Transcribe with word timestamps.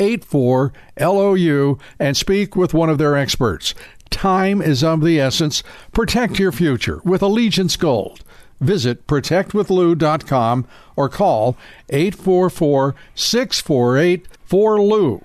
84 0.00 0.72
LOU 0.98 1.78
and 1.98 2.16
speak 2.16 2.56
with 2.56 2.74
one 2.74 2.90
of 2.90 2.98
their 2.98 3.16
experts. 3.16 3.74
Time 4.10 4.60
is 4.60 4.82
of 4.82 5.02
the 5.02 5.20
essence. 5.20 5.62
Protect 5.92 6.38
your 6.38 6.50
future 6.50 7.00
with 7.04 7.22
Allegiance 7.22 7.76
Gold. 7.76 8.24
Visit 8.60 9.06
protectwithlou.com 9.06 10.66
or 10.96 11.08
call 11.08 11.56
844 11.88 12.94
648 13.14 14.28
4LOU. 14.48 15.22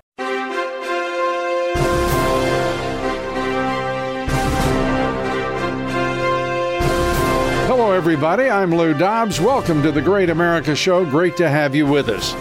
Hello, 7.67 7.91
everybody. 7.91 8.49
I'm 8.49 8.73
Lou 8.73 8.93
Dobbs. 8.93 9.41
Welcome 9.41 9.81
to 9.83 9.91
the 9.91 10.01
Great 10.01 10.29
America 10.29 10.75
Show. 10.75 11.03
Great 11.05 11.35
to 11.37 11.49
have 11.49 11.75
you 11.75 11.85
with 11.85 12.07
us. 12.07 12.33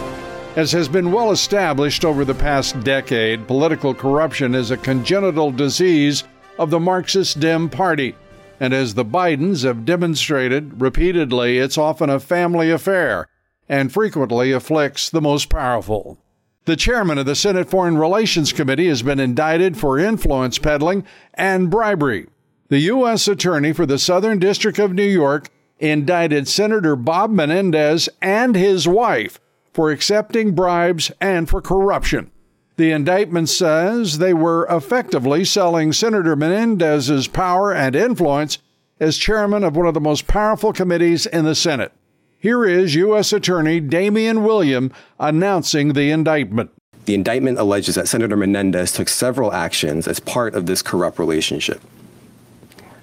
As 0.55 0.71
has 0.71 0.87
been 0.87 1.11
well 1.11 1.31
established 1.31 2.05
over 2.05 2.23
the 2.23 2.33
past 2.33 2.81
decade, 2.81 3.45
political 3.45 3.93
corruption 3.93 4.55
is 4.55 4.71
a 4.71 4.77
congenital 4.77 5.51
disease 5.51 6.23
of 6.57 6.69
the 6.69 6.79
Marxist 6.79 7.41
Dem 7.41 7.69
Party. 7.69 8.15
And 8.61 8.73
as 8.73 8.93
the 8.93 9.03
Bidens 9.03 9.65
have 9.65 9.83
demonstrated 9.83 10.79
repeatedly, 10.79 11.57
it's 11.57 11.77
often 11.77 12.09
a 12.09 12.21
family 12.21 12.71
affair 12.71 13.27
and 13.67 13.91
frequently 13.91 14.53
afflicts 14.53 15.09
the 15.09 15.19
most 15.19 15.49
powerful. 15.49 16.19
The 16.63 16.77
chairman 16.77 17.17
of 17.17 17.25
the 17.25 17.35
Senate 17.35 17.69
Foreign 17.69 17.97
Relations 17.97 18.53
Committee 18.53 18.87
has 18.87 19.03
been 19.03 19.19
indicted 19.19 19.75
for 19.75 19.99
influence 19.99 20.57
peddling 20.57 21.03
and 21.33 21.69
bribery. 21.69 22.27
The 22.69 22.79
U.S. 22.79 23.27
Attorney 23.27 23.73
for 23.73 23.85
the 23.85 23.99
Southern 23.99 24.39
District 24.39 24.79
of 24.79 24.93
New 24.93 25.03
York 25.03 25.49
indicted 25.79 26.47
Senator 26.47 26.95
Bob 26.95 27.29
Menendez 27.29 28.07
and 28.21 28.55
his 28.55 28.87
wife 28.87 29.37
for 29.75 29.91
accepting 29.91 30.55
bribes 30.55 31.11
and 31.19 31.49
for 31.49 31.59
corruption. 31.59 32.31
The 32.77 32.93
indictment 32.93 33.49
says 33.49 34.19
they 34.19 34.33
were 34.33 34.65
effectively 34.69 35.43
selling 35.43 35.91
Senator 35.91 36.37
Menendez's 36.37 37.27
power 37.27 37.73
and 37.73 37.93
influence 37.93 38.57
as 39.01 39.17
chairman 39.17 39.65
of 39.65 39.75
one 39.75 39.85
of 39.85 39.93
the 39.93 39.99
most 39.99 40.27
powerful 40.27 40.71
committees 40.71 41.25
in 41.25 41.43
the 41.43 41.55
Senate. 41.55 41.91
Here 42.39 42.63
is 42.63 42.95
U.S. 42.95 43.33
Attorney 43.33 43.81
Damian 43.81 44.45
Williams 44.45 44.93
announcing 45.19 45.91
the 45.91 46.09
indictment. 46.09 46.71
The 47.03 47.15
indictment 47.15 47.59
alleges 47.59 47.95
that 47.95 48.07
Senator 48.07 48.37
Menendez 48.37 48.93
took 48.93 49.09
several 49.09 49.51
actions 49.51 50.07
as 50.07 50.21
part 50.21 50.55
of 50.55 50.67
this 50.67 50.81
corrupt 50.81 51.19
relationship. 51.19 51.81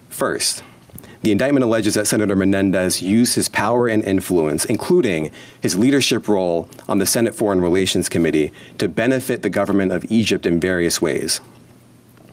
First, 0.09 0.63
the 1.23 1.31
indictment 1.31 1.65
alleges 1.65 1.95
that 1.95 2.09
Senator 2.09 2.35
Menendez 2.35 3.01
used 3.01 3.37
his 3.37 3.49
power 3.49 3.87
and 3.87 4.03
influence, 4.03 4.65
including 4.65 5.31
his 5.61 5.77
leadership 5.77 6.27
role 6.27 6.69
on 6.89 6.99
the 6.99 7.07
Senate 7.07 7.35
Foreign 7.35 7.61
Relations 7.61 8.09
Committee, 8.09 8.53
to 8.79 8.89
benefit 8.89 9.43
the 9.43 9.51
government 9.51 9.93
of 9.93 10.05
Egypt 10.11 10.47
in 10.47 10.59
various 10.59 11.01
ways. 11.01 11.41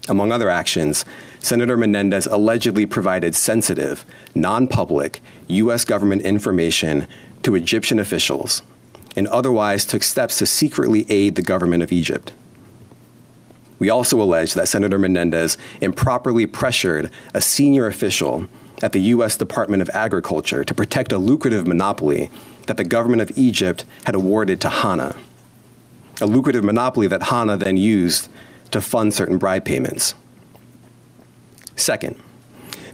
Among 0.08 0.32
other 0.32 0.50
actions, 0.50 1.06
Senator 1.40 1.78
Menendez 1.78 2.26
allegedly 2.26 2.88
provided 2.88 3.36
sensitive, 3.36 4.06
non 4.34 4.68
public 4.68 5.22
U.S. 5.48 5.86
government 5.86 6.24
information 6.24 7.08
to 7.44 7.54
Egyptian 7.54 8.00
officials 8.00 8.64
and 9.16 9.28
otherwise 9.28 9.86
took 9.86 10.02
steps 10.02 10.40
to 10.40 10.48
secretly 10.48 11.06
aid 11.10 11.36
the 11.36 11.42
government 11.44 11.84
of 11.84 11.92
Egypt. 11.92 12.34
We 13.78 13.90
also 13.90 14.22
allege 14.22 14.56
that 14.56 14.68
Senator 14.68 15.00
Menendez 15.00 15.58
improperly 15.80 16.48
pressured 16.48 17.12
a 17.34 17.42
senior 17.42 17.88
official 17.88 18.48
at 18.82 18.94
the 18.94 19.02
U.S. 19.02 19.38
Department 19.38 19.82
of 19.82 19.90
Agriculture 19.92 20.64
to 20.64 20.74
protect 20.74 21.12
a 21.12 21.18
lucrative 21.18 21.68
monopoly 21.68 22.30
that 22.68 22.78
the 22.78 22.84
government 22.84 23.22
of 23.22 23.38
Egypt 23.38 23.86
had 24.06 24.16
awarded 24.16 24.62
to 24.62 24.70
Hana, 24.70 25.16
a 26.22 26.26
lucrative 26.26 26.64
monopoly 26.64 27.08
that 27.08 27.24
Hana 27.24 27.58
then 27.58 27.78
used 27.78 28.30
to 28.72 28.82
fund 28.82 29.14
certain 29.14 29.38
bribe 29.38 29.66
payments. 29.66 30.14
Second, 31.76 32.16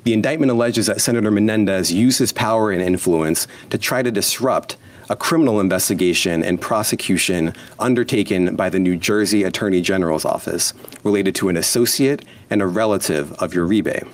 the 0.04 0.14
indictment 0.14 0.52
alleges 0.52 0.86
that 0.86 1.02
Senator 1.02 1.32
Menendez 1.32 1.92
used 1.92 2.20
his 2.20 2.32
power 2.32 2.72
and 2.72 2.82
influence 2.82 3.48
to 3.72 3.78
try 3.78 4.04
to 4.04 4.12
disrupt 4.12 4.78
a 5.10 5.16
criminal 5.16 5.60
investigation 5.60 6.44
and 6.44 6.62
prosecution 6.62 7.54
undertaken 7.80 8.56
by 8.56 8.70
the 8.70 8.80
New 8.80 8.96
Jersey 8.98 9.44
Attorney 9.44 9.82
General's 9.82 10.26
office 10.26 10.74
related 11.04 11.36
to 11.36 11.50
an 11.50 11.58
associate 11.58 12.24
and 12.50 12.62
a 12.62 12.68
relative 12.68 13.34
of 13.34 13.52
Uribe. 13.54 14.08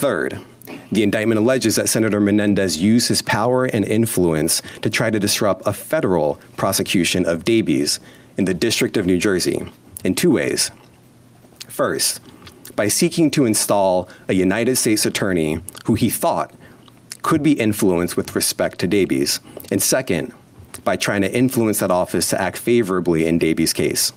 Third, 0.00 0.40
the 0.90 1.02
indictment 1.02 1.38
alleges 1.38 1.76
that 1.76 1.90
Senator 1.90 2.20
Menendez 2.20 2.78
used 2.78 3.08
his 3.08 3.20
power 3.20 3.66
and 3.66 3.84
influence 3.84 4.62
to 4.80 4.88
try 4.88 5.10
to 5.10 5.20
disrupt 5.20 5.66
a 5.66 5.74
federal 5.74 6.40
prosecution 6.56 7.26
of 7.26 7.44
Daibes 7.44 7.98
in 8.38 8.46
the 8.46 8.54
District 8.54 8.96
of 8.96 9.04
New 9.04 9.18
Jersey 9.18 9.60
in 10.02 10.14
two 10.14 10.30
ways. 10.30 10.70
First, 11.68 12.22
by 12.76 12.88
seeking 12.88 13.30
to 13.32 13.44
install 13.44 14.08
a 14.26 14.32
United 14.32 14.76
States 14.76 15.04
attorney 15.04 15.60
who 15.84 15.96
he 15.96 16.08
thought 16.08 16.54
could 17.20 17.42
be 17.42 17.52
influenced 17.52 18.16
with 18.16 18.34
respect 18.34 18.78
to 18.78 18.88
Daibes, 18.88 19.40
and 19.70 19.82
second, 19.82 20.32
by 20.82 20.96
trying 20.96 21.20
to 21.20 21.30
influence 21.30 21.80
that 21.80 21.90
office 21.90 22.30
to 22.30 22.40
act 22.40 22.56
favorably 22.56 23.26
in 23.26 23.38
Daibes' 23.38 23.74
case. 23.74 24.14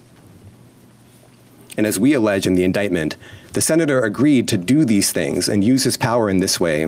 And 1.75 1.85
as 1.85 1.99
we 1.99 2.13
allege 2.13 2.47
in 2.47 2.55
the 2.55 2.63
indictment, 2.63 3.17
the 3.53 3.61
senator 3.61 4.01
agreed 4.01 4.47
to 4.47 4.57
do 4.57 4.83
these 4.83 5.11
things 5.11 5.47
and 5.47 5.63
use 5.63 5.83
his 5.83 5.95
power 5.95 6.29
in 6.29 6.39
this 6.39 6.59
way 6.59 6.87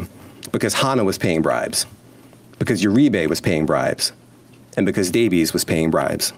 because 0.52 0.74
Hana 0.74 1.04
was 1.04 1.18
paying 1.18 1.42
bribes, 1.42 1.86
because 2.58 2.82
Uribe 2.84 3.30
was 3.30 3.40
paying 3.40 3.66
bribes, 3.66 4.12
and 4.76 4.86
because 4.86 5.12
Daibes 5.12 5.54
was 5.54 5.64
paying 5.64 5.92
bribes. 5.92 6.34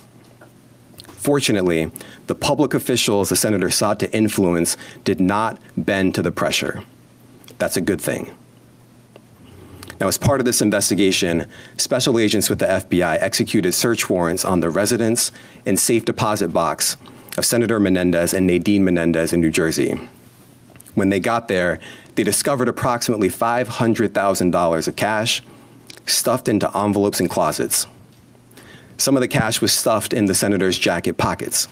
Fortunately, 1.08 1.92
the 2.28 2.36
public 2.36 2.74
officials 2.74 3.30
the 3.30 3.36
senator 3.36 3.70
sought 3.70 4.00
to 4.00 4.14
influence 4.14 4.78
did 5.04 5.20
not 5.20 5.60
bend 5.78 6.14
to 6.16 6.22
the 6.22 6.32
pressure. 6.32 6.84
That's 7.58 7.78
a 7.78 7.82
good 7.82 8.02
thing. 8.02 8.32
Now, 10.00 10.08
as 10.08 10.18
part 10.18 10.40
of 10.40 10.46
this 10.46 10.62
investigation, 10.62 11.48
special 11.78 12.20
agents 12.20 12.50
with 12.50 12.60
the 12.60 12.68
FBI 12.68 13.18
executed 13.20 13.74
search 13.74 14.10
warrants 14.10 14.46
on 14.46 14.60
the 14.60 14.70
residence 14.70 15.32
and 15.66 15.80
safe 15.80 16.06
deposit 16.06 16.50
box 16.50 16.98
of 17.38 17.46
Senator 17.46 17.80
Menendez 17.80 18.34
and 18.34 18.46
Nadine 18.46 18.84
Menendez 18.84 19.34
in 19.34 19.42
New 19.42 19.50
Jersey. 19.50 20.00
When 20.98 21.10
they 21.10 21.20
got 21.20 21.48
there, 21.48 21.80
they 22.16 22.24
discovered 22.24 22.68
approximately 22.68 23.30
$500,000 23.30 24.88
of 24.88 24.96
cash 24.96 25.44
stuffed 26.08 26.48
into 26.48 26.76
envelopes 26.76 27.20
and 27.20 27.30
closets. 27.30 27.86
Some 28.98 29.16
of 29.16 29.22
the 29.22 29.28
cash 29.28 29.62
was 29.62 29.72
stuffed 29.72 30.12
in 30.12 30.26
the 30.26 30.34
senator's 30.34 30.80
jacket 30.80 31.16
pockets. 31.16 31.68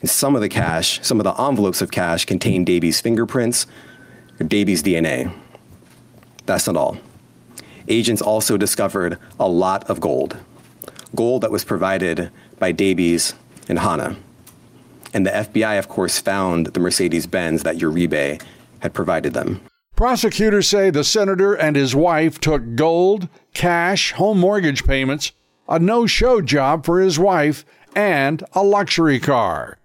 And 0.00 0.08
some 0.08 0.36
of 0.36 0.40
the 0.40 0.48
cash, 0.48 1.04
some 1.04 1.18
of 1.18 1.24
the 1.24 1.34
envelopes 1.34 1.82
of 1.82 1.90
cash 1.90 2.26
contained 2.26 2.68
Daibes' 2.68 3.00
fingerprints 3.00 3.66
or 4.38 4.46
Daibes' 4.46 4.84
DNA. 4.84 5.34
That's 6.46 6.68
not 6.68 6.76
all. 6.76 6.96
Agents 7.88 8.22
also 8.22 8.56
discovered 8.56 9.18
a 9.40 9.48
lot 9.48 9.90
of 9.90 9.98
gold, 9.98 10.36
gold 11.12 11.42
that 11.42 11.50
was 11.50 11.64
provided 11.64 12.30
by 12.60 12.72
Daibes 12.72 13.34
and 13.68 13.80
Hana. 13.80 14.16
And 15.12 15.26
the 15.26 15.30
FBI, 15.30 15.78
of 15.78 15.88
course, 15.88 16.18
found 16.18 16.66
the 16.66 16.80
Mercedes 16.80 17.26
Benz 17.26 17.62
that 17.62 17.78
Uribe 17.78 18.42
had 18.80 18.94
provided 18.94 19.32
them. 19.32 19.60
Prosecutors 19.96 20.68
say 20.68 20.90
the 20.90 21.02
senator 21.02 21.54
and 21.54 21.74
his 21.74 21.94
wife 21.94 22.38
took 22.38 22.76
gold, 22.76 23.28
cash, 23.52 24.12
home 24.12 24.38
mortgage 24.38 24.84
payments, 24.84 25.32
a 25.68 25.78
no 25.78 26.06
show 26.06 26.40
job 26.40 26.84
for 26.84 27.00
his 27.00 27.18
wife, 27.18 27.64
and 27.96 28.44
a 28.52 28.62
luxury 28.62 29.18
car. 29.18 29.78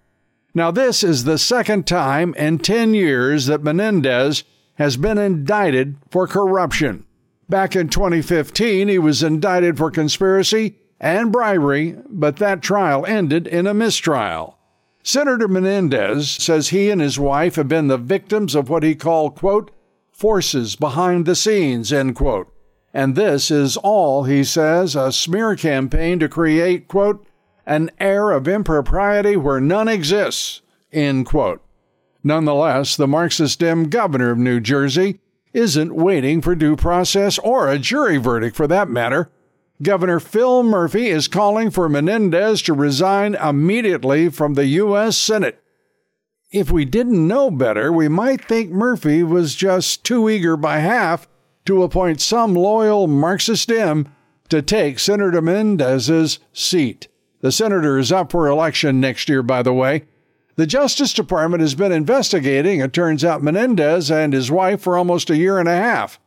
Now, 0.54 0.70
this 0.70 1.02
is 1.02 1.24
the 1.24 1.36
second 1.36 1.84
time 1.86 2.32
in 2.34 2.58
10 2.58 2.94
years 2.94 3.46
that 3.46 3.64
Menendez 3.64 4.44
has 4.74 4.96
been 4.96 5.18
indicted 5.18 5.96
for 6.10 6.28
corruption. 6.28 7.04
Back 7.48 7.74
in 7.74 7.88
2015, 7.88 8.88
he 8.88 8.98
was 8.98 9.22
indicted 9.22 9.76
for 9.76 9.90
conspiracy 9.90 10.76
and 11.00 11.32
bribery, 11.32 11.96
but 12.08 12.36
that 12.36 12.62
trial 12.62 13.04
ended 13.04 13.48
in 13.48 13.66
a 13.66 13.74
mistrial. 13.74 14.53
Senator 15.06 15.46
Menendez 15.46 16.30
says 16.30 16.70
he 16.70 16.90
and 16.90 16.98
his 16.98 17.18
wife 17.18 17.56
have 17.56 17.68
been 17.68 17.88
the 17.88 17.98
victims 17.98 18.54
of 18.54 18.70
what 18.70 18.82
he 18.82 18.94
called, 18.94 19.34
quote, 19.34 19.70
forces 20.10 20.76
behind 20.76 21.26
the 21.26 21.34
scenes, 21.34 21.92
end 21.92 22.16
quote. 22.16 22.50
And 22.94 23.14
this 23.14 23.50
is 23.50 23.76
all, 23.76 24.24
he 24.24 24.42
says, 24.42 24.96
a 24.96 25.12
smear 25.12 25.56
campaign 25.56 26.20
to 26.20 26.28
create, 26.28 26.88
quote, 26.88 27.26
an 27.66 27.90
air 28.00 28.30
of 28.30 28.48
impropriety 28.48 29.36
where 29.36 29.60
none 29.60 29.88
exists, 29.88 30.62
end 30.90 31.26
quote. 31.26 31.62
Nonetheless, 32.22 32.96
the 32.96 33.06
Marxist 33.06 33.58
Dem 33.58 33.90
governor 33.90 34.30
of 34.30 34.38
New 34.38 34.58
Jersey 34.58 35.20
isn't 35.52 35.94
waiting 35.94 36.40
for 36.40 36.54
due 36.54 36.76
process 36.76 37.38
or 37.40 37.68
a 37.68 37.78
jury 37.78 38.16
verdict 38.16 38.56
for 38.56 38.66
that 38.68 38.88
matter. 38.88 39.30
Governor 39.82 40.20
Phil 40.20 40.62
Murphy 40.62 41.08
is 41.08 41.26
calling 41.26 41.70
for 41.70 41.88
Menendez 41.88 42.62
to 42.62 42.72
resign 42.72 43.34
immediately 43.34 44.28
from 44.28 44.54
the 44.54 44.66
U.S. 44.66 45.16
Senate. 45.16 45.60
If 46.52 46.70
we 46.70 46.84
didn't 46.84 47.26
know 47.26 47.50
better, 47.50 47.92
we 47.92 48.06
might 48.06 48.44
think 48.44 48.70
Murphy 48.70 49.24
was 49.24 49.56
just 49.56 50.04
too 50.04 50.30
eager 50.30 50.56
by 50.56 50.78
half 50.78 51.26
to 51.64 51.82
appoint 51.82 52.20
some 52.20 52.54
loyal 52.54 53.08
Marxist 53.08 53.68
Dem 53.68 54.06
to 54.48 54.62
take 54.62 55.00
Senator 55.00 55.42
Menendez's 55.42 56.38
seat. 56.52 57.08
The 57.40 57.50
senator 57.50 57.98
is 57.98 58.12
up 58.12 58.30
for 58.30 58.46
election 58.46 59.00
next 59.00 59.28
year, 59.28 59.42
by 59.42 59.62
the 59.62 59.72
way. 59.72 60.04
The 60.54 60.66
Justice 60.66 61.12
Department 61.12 61.62
has 61.62 61.74
been 61.74 61.90
investigating, 61.90 62.78
it 62.78 62.92
turns 62.92 63.24
out, 63.24 63.42
Menendez 63.42 64.08
and 64.08 64.32
his 64.32 64.52
wife 64.52 64.82
for 64.82 64.96
almost 64.96 65.30
a 65.30 65.36
year 65.36 65.58
and 65.58 65.68
a 65.68 65.76
half. 65.76 66.20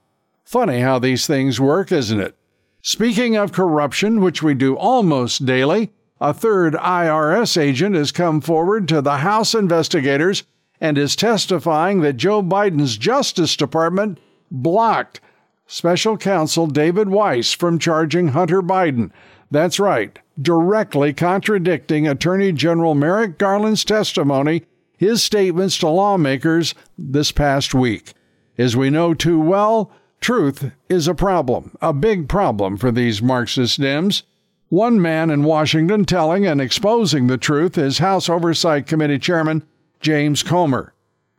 Funny 0.43 0.81
how 0.81 0.99
these 0.99 1.25
things 1.25 1.61
work, 1.61 1.93
isn't 1.93 2.19
it? 2.19 2.35
Speaking 2.81 3.35
of 3.35 3.51
corruption, 3.51 4.21
which 4.21 4.41
we 4.41 4.53
do 4.53 4.75
almost 4.75 5.45
daily, 5.45 5.91
a 6.19 6.33
third 6.33 6.73
IRS 6.73 7.57
agent 7.57 7.95
has 7.95 8.11
come 8.11 8.41
forward 8.41 8.87
to 8.87 9.01
the 9.01 9.17
House 9.17 9.53
investigators 9.53 10.43
and 10.79 10.97
is 10.97 11.15
testifying 11.15 12.01
that 12.01 12.17
Joe 12.17 12.41
Biden's 12.41 12.97
Justice 12.97 13.55
Department 13.55 14.19
blocked 14.49 15.19
special 15.65 16.17
counsel 16.17 16.67
David 16.67 17.09
Weiss 17.09 17.51
from 17.51 17.79
charging 17.79 18.29
Hunter 18.29 18.61
Biden. 18.61 19.11
That's 19.51 19.79
right, 19.79 20.17
directly 20.41 21.13
contradicting 21.13 22.07
Attorney 22.07 22.51
General 22.51 22.95
Merrick 22.95 23.37
Garland's 23.37 23.83
testimony, 23.83 24.63
his 24.97 25.23
statements 25.23 25.77
to 25.79 25.87
lawmakers 25.87 26.73
this 26.97 27.31
past 27.31 27.73
week. 27.73 28.13
As 28.57 28.75
we 28.75 28.89
know 28.89 29.13
too 29.13 29.39
well, 29.39 29.91
truth 30.19 30.71
is 30.89 31.07
a 31.07 31.15
problem, 31.15 31.75
a 31.81 31.93
big 31.93 32.27
problem 32.27 32.77
for 32.77 32.91
these 32.91 33.21
Marxist 33.21 33.79
Dems. 33.79 34.23
One 34.69 35.01
man 35.01 35.29
in 35.29 35.43
Washington 35.43 36.05
telling 36.05 36.45
and 36.45 36.59
exposing 36.59 37.27
the 37.27 37.37
truth 37.37 37.77
is 37.77 37.99
House 37.99 38.29
Oversight 38.29 38.85
Committee 38.85 39.19
Chairman 39.19 39.65
James 40.01 40.43
Comer. 40.43 40.93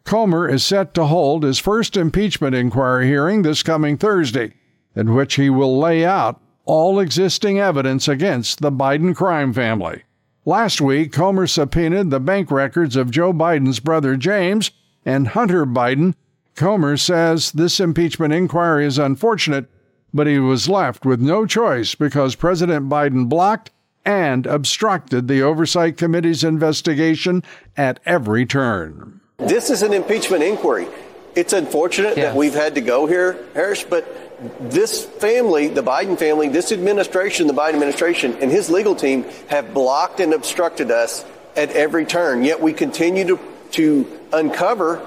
Comer 0.04 0.48
is 0.48 0.64
set 0.64 0.94
to 0.94 1.04
hold 1.04 1.42
his 1.42 1.58
first 1.58 1.96
impeachment 1.96 2.54
inquiry 2.54 3.06
hearing 3.06 3.42
this 3.42 3.62
coming 3.62 3.98
Thursday, 3.98 4.54
in 4.96 5.14
which 5.14 5.34
he 5.34 5.50
will 5.50 5.78
lay 5.78 6.04
out 6.04 6.40
all 6.64 6.98
existing 6.98 7.58
evidence 7.58 8.08
against 8.08 8.60
the 8.60 8.72
Biden 8.72 9.14
crime 9.14 9.52
family. 9.52 10.04
Last 10.46 10.80
week, 10.80 11.12
Comer 11.12 11.46
subpoenaed 11.46 12.10
the 12.10 12.20
bank 12.20 12.50
records 12.50 12.96
of 12.96 13.10
Joe 13.10 13.34
Biden's 13.34 13.80
brother 13.80 14.16
James 14.16 14.70
and 15.04 15.28
Hunter 15.28 15.66
Biden. 15.66 16.14
Comer 16.58 16.96
says 16.96 17.52
this 17.52 17.78
impeachment 17.78 18.34
inquiry 18.34 18.84
is 18.84 18.98
unfortunate, 18.98 19.66
but 20.12 20.26
he 20.26 20.40
was 20.40 20.68
left 20.68 21.06
with 21.06 21.20
no 21.20 21.46
choice 21.46 21.94
because 21.94 22.34
President 22.34 22.88
Biden 22.88 23.28
blocked 23.28 23.70
and 24.04 24.44
obstructed 24.44 25.28
the 25.28 25.40
Oversight 25.40 25.96
Committee's 25.96 26.42
investigation 26.42 27.44
at 27.76 28.00
every 28.04 28.44
turn. 28.44 29.20
This 29.36 29.70
is 29.70 29.82
an 29.82 29.92
impeachment 29.92 30.42
inquiry. 30.42 30.88
It's 31.36 31.52
unfortunate 31.52 32.16
that 32.16 32.34
we've 32.34 32.54
had 32.54 32.74
to 32.74 32.80
go 32.80 33.06
here, 33.06 33.38
Harris, 33.54 33.84
but 33.84 34.04
this 34.68 35.04
family, 35.04 35.68
the 35.68 35.84
Biden 35.84 36.18
family, 36.18 36.48
this 36.48 36.72
administration, 36.72 37.46
the 37.46 37.52
Biden 37.52 37.74
administration, 37.74 38.36
and 38.40 38.50
his 38.50 38.68
legal 38.68 38.96
team 38.96 39.24
have 39.46 39.72
blocked 39.72 40.18
and 40.18 40.34
obstructed 40.34 40.90
us 40.90 41.24
at 41.54 41.70
every 41.70 42.04
turn. 42.04 42.42
Yet 42.42 42.60
we 42.60 42.72
continue 42.72 43.24
to, 43.28 43.38
to 43.72 44.20
uncover 44.32 45.00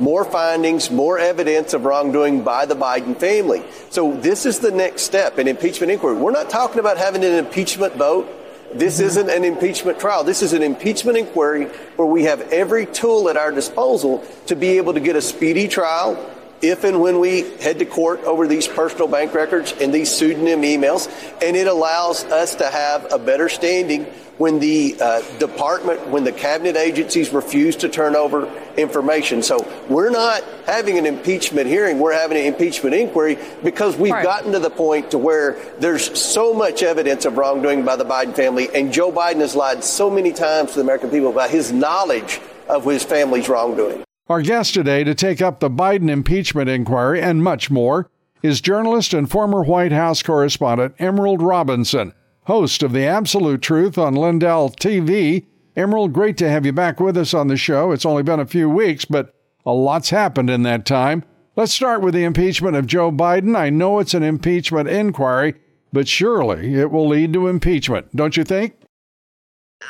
more 0.00 0.24
findings, 0.24 0.90
more 0.90 1.18
evidence 1.18 1.74
of 1.74 1.84
wrongdoing 1.84 2.42
by 2.42 2.66
the 2.66 2.74
Biden 2.74 3.16
family. 3.16 3.62
So 3.90 4.16
this 4.16 4.46
is 4.46 4.58
the 4.58 4.70
next 4.70 5.02
step 5.02 5.38
in 5.38 5.46
impeachment 5.46 5.92
inquiry. 5.92 6.16
We're 6.16 6.30
not 6.30 6.50
talking 6.50 6.80
about 6.80 6.96
having 6.96 7.22
an 7.22 7.34
impeachment 7.34 7.94
vote. 7.94 8.28
This 8.72 8.96
mm-hmm. 8.96 9.06
isn't 9.06 9.30
an 9.30 9.44
impeachment 9.44 10.00
trial. 10.00 10.24
This 10.24 10.42
is 10.42 10.52
an 10.52 10.62
impeachment 10.62 11.18
inquiry 11.18 11.66
where 11.96 12.08
we 12.08 12.24
have 12.24 12.40
every 12.52 12.86
tool 12.86 13.28
at 13.28 13.36
our 13.36 13.52
disposal 13.52 14.24
to 14.46 14.56
be 14.56 14.78
able 14.78 14.94
to 14.94 15.00
get 15.00 15.16
a 15.16 15.22
speedy 15.22 15.68
trial, 15.68 16.30
if 16.62 16.84
and 16.84 17.00
when 17.00 17.20
we 17.20 17.50
head 17.58 17.78
to 17.78 17.84
court 17.84 18.22
over 18.24 18.46
these 18.46 18.68
personal 18.68 19.08
bank 19.08 19.34
records 19.34 19.72
and 19.80 19.92
these 19.92 20.10
pseudonym 20.10 20.62
emails, 20.62 21.08
and 21.42 21.56
it 21.56 21.66
allows 21.66 22.24
us 22.24 22.54
to 22.56 22.66
have 22.66 23.12
a 23.12 23.18
better 23.18 23.48
standing 23.48 24.06
when 24.40 24.58
the 24.58 24.96
uh, 25.02 25.20
department, 25.36 26.08
when 26.08 26.24
the 26.24 26.32
cabinet 26.32 26.74
agencies 26.74 27.30
refuse 27.30 27.76
to 27.76 27.90
turn 27.90 28.16
over 28.16 28.50
information. 28.78 29.42
So 29.42 29.70
we're 29.90 30.08
not 30.08 30.42
having 30.64 30.96
an 30.96 31.04
impeachment 31.04 31.66
hearing, 31.66 31.98
we're 31.98 32.14
having 32.14 32.38
an 32.38 32.46
impeachment 32.46 32.94
inquiry 32.94 33.36
because 33.62 33.98
we've 33.98 34.14
right. 34.14 34.24
gotten 34.24 34.52
to 34.52 34.58
the 34.58 34.70
point 34.70 35.10
to 35.10 35.18
where 35.18 35.58
there's 35.78 36.18
so 36.18 36.54
much 36.54 36.82
evidence 36.82 37.26
of 37.26 37.36
wrongdoing 37.36 37.84
by 37.84 37.96
the 37.96 38.04
Biden 38.06 38.34
family, 38.34 38.74
and 38.74 38.90
Joe 38.90 39.12
Biden 39.12 39.40
has 39.40 39.54
lied 39.54 39.84
so 39.84 40.08
many 40.08 40.32
times 40.32 40.70
to 40.70 40.76
the 40.76 40.80
American 40.80 41.10
people 41.10 41.28
about 41.28 41.50
his 41.50 41.70
knowledge 41.70 42.40
of 42.66 42.86
his 42.86 43.04
family's 43.04 43.46
wrongdoing. 43.46 44.04
Our 44.30 44.40
guest 44.40 44.72
today 44.72 45.04
to 45.04 45.14
take 45.14 45.42
up 45.42 45.60
the 45.60 45.68
Biden 45.68 46.08
impeachment 46.08 46.70
inquiry 46.70 47.20
and 47.20 47.44
much 47.44 47.70
more 47.70 48.08
is 48.42 48.62
journalist 48.62 49.12
and 49.12 49.30
former 49.30 49.62
White 49.62 49.92
House 49.92 50.22
correspondent 50.22 50.94
Emerald 50.98 51.42
Robinson, 51.42 52.14
host 52.50 52.82
of 52.82 52.90
The 52.90 53.04
Absolute 53.04 53.62
Truth 53.62 53.96
on 53.96 54.16
Lindell 54.16 54.70
TV. 54.70 55.46
Emerald, 55.76 56.12
great 56.12 56.36
to 56.38 56.50
have 56.50 56.66
you 56.66 56.72
back 56.72 56.98
with 56.98 57.16
us 57.16 57.32
on 57.32 57.46
the 57.46 57.56
show. 57.56 57.92
It's 57.92 58.04
only 58.04 58.24
been 58.24 58.40
a 58.40 58.44
few 58.44 58.68
weeks, 58.68 59.04
but 59.04 59.32
a 59.64 59.70
lot's 59.70 60.10
happened 60.10 60.50
in 60.50 60.64
that 60.64 60.84
time. 60.84 61.22
Let's 61.54 61.72
start 61.72 62.02
with 62.02 62.12
the 62.12 62.24
impeachment 62.24 62.74
of 62.74 62.88
Joe 62.88 63.12
Biden. 63.12 63.56
I 63.56 63.70
know 63.70 64.00
it's 64.00 64.14
an 64.14 64.24
impeachment 64.24 64.88
inquiry, 64.88 65.54
but 65.92 66.08
surely 66.08 66.74
it 66.74 66.90
will 66.90 67.06
lead 67.06 67.32
to 67.34 67.46
impeachment, 67.46 68.16
don't 68.16 68.36
you 68.36 68.42
think? 68.42 68.74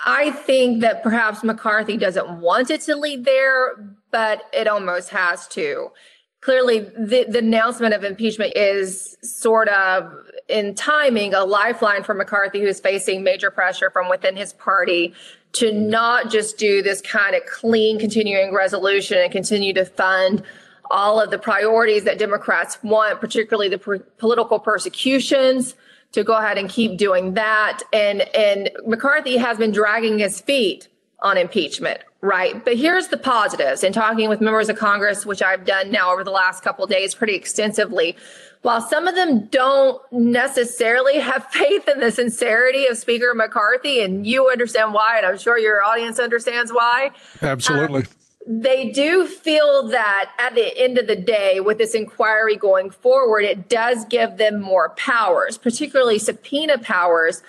I 0.04 0.30
think 0.30 0.82
that 0.82 1.02
perhaps 1.02 1.42
McCarthy 1.42 1.96
doesn't 1.96 2.42
want 2.42 2.68
it 2.68 2.82
to 2.82 2.94
lead 2.94 3.24
there, 3.24 3.96
but 4.10 4.42
it 4.52 4.68
almost 4.68 5.08
has 5.08 5.48
to. 5.48 5.92
Clearly, 6.42 6.80
the, 6.80 7.24
the 7.26 7.38
announcement 7.38 7.94
of 7.94 8.04
impeachment 8.04 8.52
is 8.54 9.16
sort 9.22 9.68
of 9.68 10.12
in 10.50 10.74
timing 10.74 11.32
a 11.34 11.44
lifeline 11.44 12.02
for 12.02 12.14
McCarthy, 12.14 12.60
who's 12.60 12.80
facing 12.80 13.22
major 13.22 13.50
pressure 13.50 13.90
from 13.90 14.08
within 14.08 14.36
his 14.36 14.52
party 14.52 15.14
to 15.52 15.72
not 15.72 16.30
just 16.30 16.58
do 16.58 16.82
this 16.82 17.00
kind 17.00 17.34
of 17.34 17.44
clean 17.46 17.98
continuing 17.98 18.54
resolution 18.54 19.18
and 19.18 19.32
continue 19.32 19.72
to 19.72 19.84
fund 19.84 20.42
all 20.90 21.20
of 21.20 21.30
the 21.30 21.38
priorities 21.38 22.04
that 22.04 22.18
Democrats 22.18 22.78
want, 22.82 23.20
particularly 23.20 23.68
the 23.68 23.78
per- 23.78 23.98
political 23.98 24.58
persecutions 24.58 25.74
to 26.12 26.24
go 26.24 26.36
ahead 26.36 26.58
and 26.58 26.68
keep 26.68 26.98
doing 26.98 27.34
that. 27.34 27.80
And, 27.92 28.22
and 28.34 28.70
McCarthy 28.86 29.36
has 29.36 29.58
been 29.58 29.70
dragging 29.70 30.18
his 30.18 30.40
feet 30.40 30.88
on 31.20 31.36
impeachment, 31.36 32.00
right? 32.20 32.64
But 32.64 32.76
here's 32.76 33.08
the 33.08 33.16
positives. 33.16 33.82
In 33.82 33.92
talking 33.92 34.28
with 34.28 34.40
members 34.40 34.68
of 34.68 34.76
Congress, 34.76 35.24
which 35.24 35.42
I've 35.42 35.64
done 35.64 35.90
now 35.90 36.12
over 36.12 36.24
the 36.24 36.30
last 36.30 36.62
couple 36.62 36.86
days 36.86 37.14
pretty 37.14 37.34
extensively, 37.34 38.16
while 38.62 38.80
some 38.80 39.08
of 39.08 39.14
them 39.14 39.46
don't 39.46 40.00
necessarily 40.12 41.18
have 41.18 41.46
faith 41.50 41.88
in 41.88 42.00
the 42.00 42.10
sincerity 42.10 42.86
of 42.86 42.98
Speaker 42.98 43.32
McCarthy, 43.34 44.02
and 44.02 44.26
you 44.26 44.50
understand 44.50 44.92
why, 44.92 45.16
and 45.16 45.26
I'm 45.26 45.38
sure 45.38 45.58
your 45.58 45.82
audience 45.82 46.18
understands 46.18 46.72
why. 46.72 47.10
Absolutely. 47.42 48.02
Um, 48.02 48.08
they 48.46 48.90
do 48.90 49.26
feel 49.26 49.88
that 49.88 50.32
at 50.38 50.54
the 50.54 50.76
end 50.76 50.98
of 50.98 51.06
the 51.06 51.16
day, 51.16 51.60
with 51.60 51.78
this 51.78 51.94
inquiry 51.94 52.56
going 52.56 52.90
forward, 52.90 53.44
it 53.44 53.68
does 53.68 54.04
give 54.06 54.38
them 54.38 54.60
more 54.60 54.90
powers, 54.90 55.58
particularly 55.58 56.18
subpoena 56.18 56.78
powers, 56.78 57.42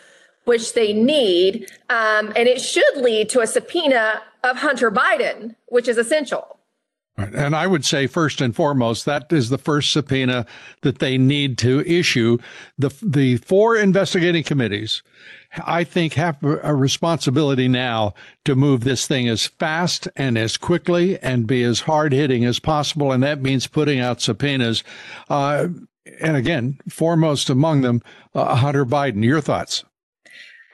which 0.43 0.73
they 0.73 0.91
need. 0.91 1.71
Um, 1.89 2.33
and 2.35 2.47
it 2.47 2.59
should 2.59 2.97
lead 2.97 3.29
to 3.29 3.39
a 3.39 3.47
subpoena 3.47 4.21
of 4.43 4.57
Hunter 4.57 4.91
Biden, 4.91 5.55
which 5.67 5.88
is 5.88 5.98
essential. 5.98 6.57
And 7.17 7.55
I 7.55 7.67
would 7.67 7.86
say, 7.86 8.07
first 8.07 8.41
and 8.41 8.55
foremost, 8.55 9.05
that 9.05 9.31
is 9.31 9.50
the 9.50 9.57
first 9.57 9.91
subpoena 9.91 10.45
that 10.81 11.00
they 11.00 11.17
need 11.17 11.57
to 11.60 11.81
issue. 11.81 12.38
The, 12.77 12.91
the 13.01 13.38
four 13.38 13.75
investigating 13.75 14.43
committees, 14.43 15.03
I 15.65 15.83
think, 15.83 16.13
have 16.13 16.38
a 16.41 16.74
responsibility 16.74 17.67
now 17.67 18.13
to 18.45 18.55
move 18.55 18.83
this 18.83 19.07
thing 19.07 19.27
as 19.27 19.45
fast 19.45 20.07
and 20.15 20.38
as 20.38 20.57
quickly 20.57 21.19
and 21.19 21.45
be 21.45 21.63
as 21.63 21.81
hard 21.81 22.13
hitting 22.13 22.45
as 22.45 22.60
possible. 22.60 23.12
And 23.12 23.21
that 23.24 23.41
means 23.41 23.67
putting 23.67 24.00
out 24.00 24.21
subpoenas. 24.21 24.83
Uh, 25.29 25.67
and 26.21 26.38
again, 26.38 26.79
foremost 26.89 27.50
among 27.50 27.81
them, 27.81 28.01
uh, 28.33 28.55
Hunter 28.55 28.86
Biden. 28.86 29.24
Your 29.24 29.41
thoughts? 29.41 29.83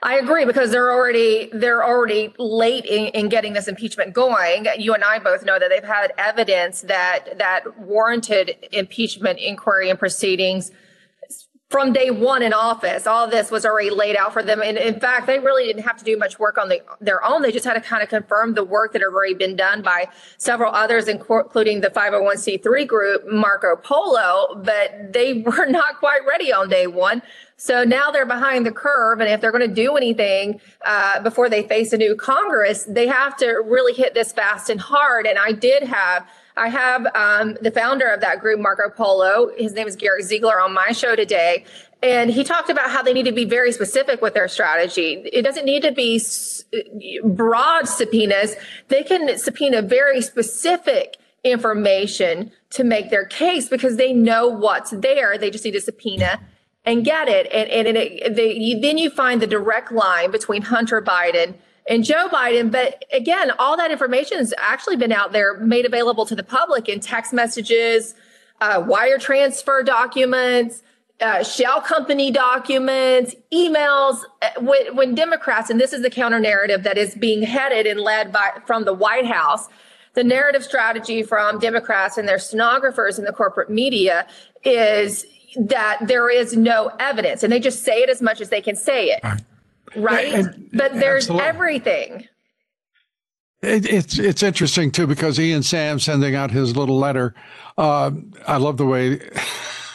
I 0.07 0.19
agree 0.19 0.45
because 0.45 0.71
they're 0.71 0.89
already 0.89 1.49
they're 1.51 1.83
already 1.83 2.33
late 2.37 2.85
in, 2.85 3.07
in 3.07 3.27
getting 3.27 3.51
this 3.51 3.67
impeachment 3.67 4.13
going. 4.13 4.65
You 4.77 4.93
and 4.93 5.03
I 5.03 5.19
both 5.19 5.43
know 5.43 5.59
that 5.59 5.67
they've 5.67 5.83
had 5.83 6.13
evidence 6.17 6.83
that 6.83 7.37
that 7.39 7.77
warranted 7.77 8.55
impeachment 8.71 9.37
inquiry 9.39 9.89
and 9.89 9.99
proceedings 9.99 10.71
from 11.69 11.91
day 11.91 12.09
one 12.09 12.41
in 12.41 12.53
office, 12.53 13.05
all 13.05 13.27
this 13.27 13.51
was 13.51 13.65
already 13.65 13.89
laid 13.89 14.15
out 14.15 14.31
for 14.31 14.41
them. 14.41 14.61
And 14.61 14.77
in 14.77 15.01
fact, 15.01 15.27
they 15.27 15.37
really 15.37 15.65
didn't 15.65 15.83
have 15.83 15.97
to 15.97 16.05
do 16.05 16.15
much 16.15 16.39
work 16.39 16.57
on 16.57 16.69
the, 16.69 16.81
their 17.01 17.23
own. 17.25 17.41
They 17.41 17.51
just 17.51 17.65
had 17.65 17.73
to 17.73 17.81
kind 17.81 18.01
of 18.01 18.07
confirm 18.07 18.53
the 18.53 18.63
work 18.63 18.93
that 18.93 19.01
had 19.01 19.07
already 19.07 19.33
been 19.33 19.57
done 19.57 19.81
by 19.81 20.07
several 20.37 20.73
others, 20.73 21.09
including 21.09 21.81
the 21.81 21.89
501c3 21.89 22.87
group, 22.87 23.27
Marco 23.29 23.75
Polo, 23.75 24.61
but 24.63 25.11
they 25.11 25.41
were 25.45 25.65
not 25.65 25.99
quite 25.99 26.21
ready 26.25 26.53
on 26.53 26.69
day 26.69 26.87
one. 26.87 27.21
So 27.57 27.83
now 27.83 28.11
they're 28.11 28.25
behind 28.25 28.65
the 28.65 28.71
curve. 28.71 29.19
And 29.19 29.29
if 29.29 29.41
they're 29.41 29.51
going 29.51 29.67
to 29.67 29.75
do 29.75 29.97
anything 29.97 30.61
uh, 30.85 31.21
before 31.21 31.49
they 31.49 31.63
face 31.63 31.91
a 31.91 31.97
new 31.97 32.15
Congress, 32.15 32.85
they 32.85 33.07
have 33.07 33.35
to 33.37 33.47
really 33.65 33.93
hit 33.93 34.13
this 34.13 34.31
fast 34.31 34.69
and 34.69 34.79
hard. 34.79 35.25
And 35.25 35.37
I 35.37 35.51
did 35.51 35.83
have 35.83 36.29
I 36.57 36.69
have 36.69 37.07
um, 37.15 37.57
the 37.61 37.71
founder 37.71 38.07
of 38.07 38.21
that 38.21 38.39
group, 38.39 38.59
Marco 38.59 38.89
Polo. 38.89 39.51
His 39.57 39.73
name 39.73 39.87
is 39.87 39.95
Gary 39.95 40.23
Ziegler 40.23 40.59
on 40.59 40.73
my 40.73 40.91
show 40.91 41.15
today. 41.15 41.65
And 42.01 42.29
he 42.29 42.43
talked 42.43 42.69
about 42.69 42.91
how 42.91 43.01
they 43.01 43.13
need 43.13 43.25
to 43.25 43.31
be 43.31 43.45
very 43.45 43.71
specific 43.71 44.21
with 44.21 44.33
their 44.33 44.47
strategy. 44.47 45.21
It 45.31 45.43
doesn't 45.43 45.65
need 45.65 45.83
to 45.83 45.91
be 45.91 46.21
broad 47.23 47.87
subpoenas. 47.87 48.55
They 48.87 49.03
can 49.03 49.37
subpoena 49.37 49.81
very 49.81 50.21
specific 50.21 51.17
information 51.43 52.51
to 52.71 52.83
make 52.83 53.09
their 53.09 53.25
case 53.25 53.69
because 53.69 53.97
they 53.97 54.13
know 54.13 54.47
what's 54.47 54.91
there. 54.91 55.37
They 55.37 55.49
just 55.49 55.63
need 55.63 55.71
to 55.71 55.81
subpoena 55.81 56.39
and 56.85 57.03
get 57.03 57.27
it. 57.27 57.47
And, 57.51 57.87
and 57.87 57.97
it, 57.97 58.35
they, 58.35 58.53
you, 58.53 58.79
then 58.79 58.97
you 58.97 59.09
find 59.09 59.41
the 59.41 59.47
direct 59.47 59.91
line 59.91 60.31
between 60.31 60.63
Hunter 60.63 61.01
Biden 61.01 61.55
and 61.87 62.03
Joe 62.03 62.27
Biden. 62.29 62.71
But 62.71 63.05
again, 63.13 63.51
all 63.59 63.77
that 63.77 63.91
information 63.91 64.37
has 64.37 64.53
actually 64.57 64.97
been 64.97 65.11
out 65.11 65.31
there, 65.31 65.57
made 65.57 65.85
available 65.85 66.25
to 66.25 66.35
the 66.35 66.43
public 66.43 66.89
in 66.89 66.99
text 66.99 67.33
messages, 67.33 68.15
uh, 68.61 68.83
wire 68.85 69.17
transfer 69.17 69.83
documents, 69.83 70.83
uh, 71.21 71.43
shell 71.43 71.81
company 71.81 72.29
documents, 72.29 73.35
emails. 73.51 74.21
Uh, 74.41 74.49
when, 74.59 74.95
when 74.95 75.15
Democrats, 75.15 75.69
and 75.69 75.79
this 75.79 75.93
is 75.93 76.01
the 76.01 76.09
counter 76.09 76.39
narrative 76.39 76.83
that 76.83 76.97
is 76.97 77.15
being 77.15 77.41
headed 77.41 77.87
and 77.87 77.99
led 77.99 78.31
by 78.31 78.51
from 78.65 78.85
the 78.85 78.93
White 78.93 79.25
House, 79.25 79.67
the 80.13 80.23
narrative 80.23 80.63
strategy 80.63 81.23
from 81.23 81.59
Democrats 81.59 82.17
and 82.17 82.27
their 82.27 82.39
stenographers 82.39 83.19
in 83.19 83.25
the 83.25 83.33
corporate 83.33 83.69
media 83.69 84.27
is 84.63 85.25
that 85.55 85.99
there 86.07 86.29
is 86.29 86.55
no 86.55 86.91
evidence, 86.99 87.41
and 87.41 87.51
they 87.51 87.59
just 87.59 87.83
say 87.83 88.01
it 88.01 88.09
as 88.09 88.21
much 88.21 88.41
as 88.41 88.49
they 88.49 88.61
can 88.61 88.75
say 88.75 89.07
it 89.07 89.23
right? 89.95 90.33
And, 90.33 90.69
but 90.73 90.93
there's 90.93 91.23
absolutely. 91.23 91.47
everything. 91.47 92.27
It, 93.61 93.91
it's 93.91 94.19
it's 94.19 94.43
interesting 94.43 94.91
too 94.91 95.07
because 95.07 95.39
Ian 95.39 95.63
Sam 95.63 95.99
sending 95.99 96.35
out 96.35 96.51
his 96.51 96.75
little 96.75 96.97
letter. 96.97 97.33
Uh, 97.77 98.11
I 98.47 98.57
love 98.57 98.77
the 98.77 98.85
way. 98.85 99.19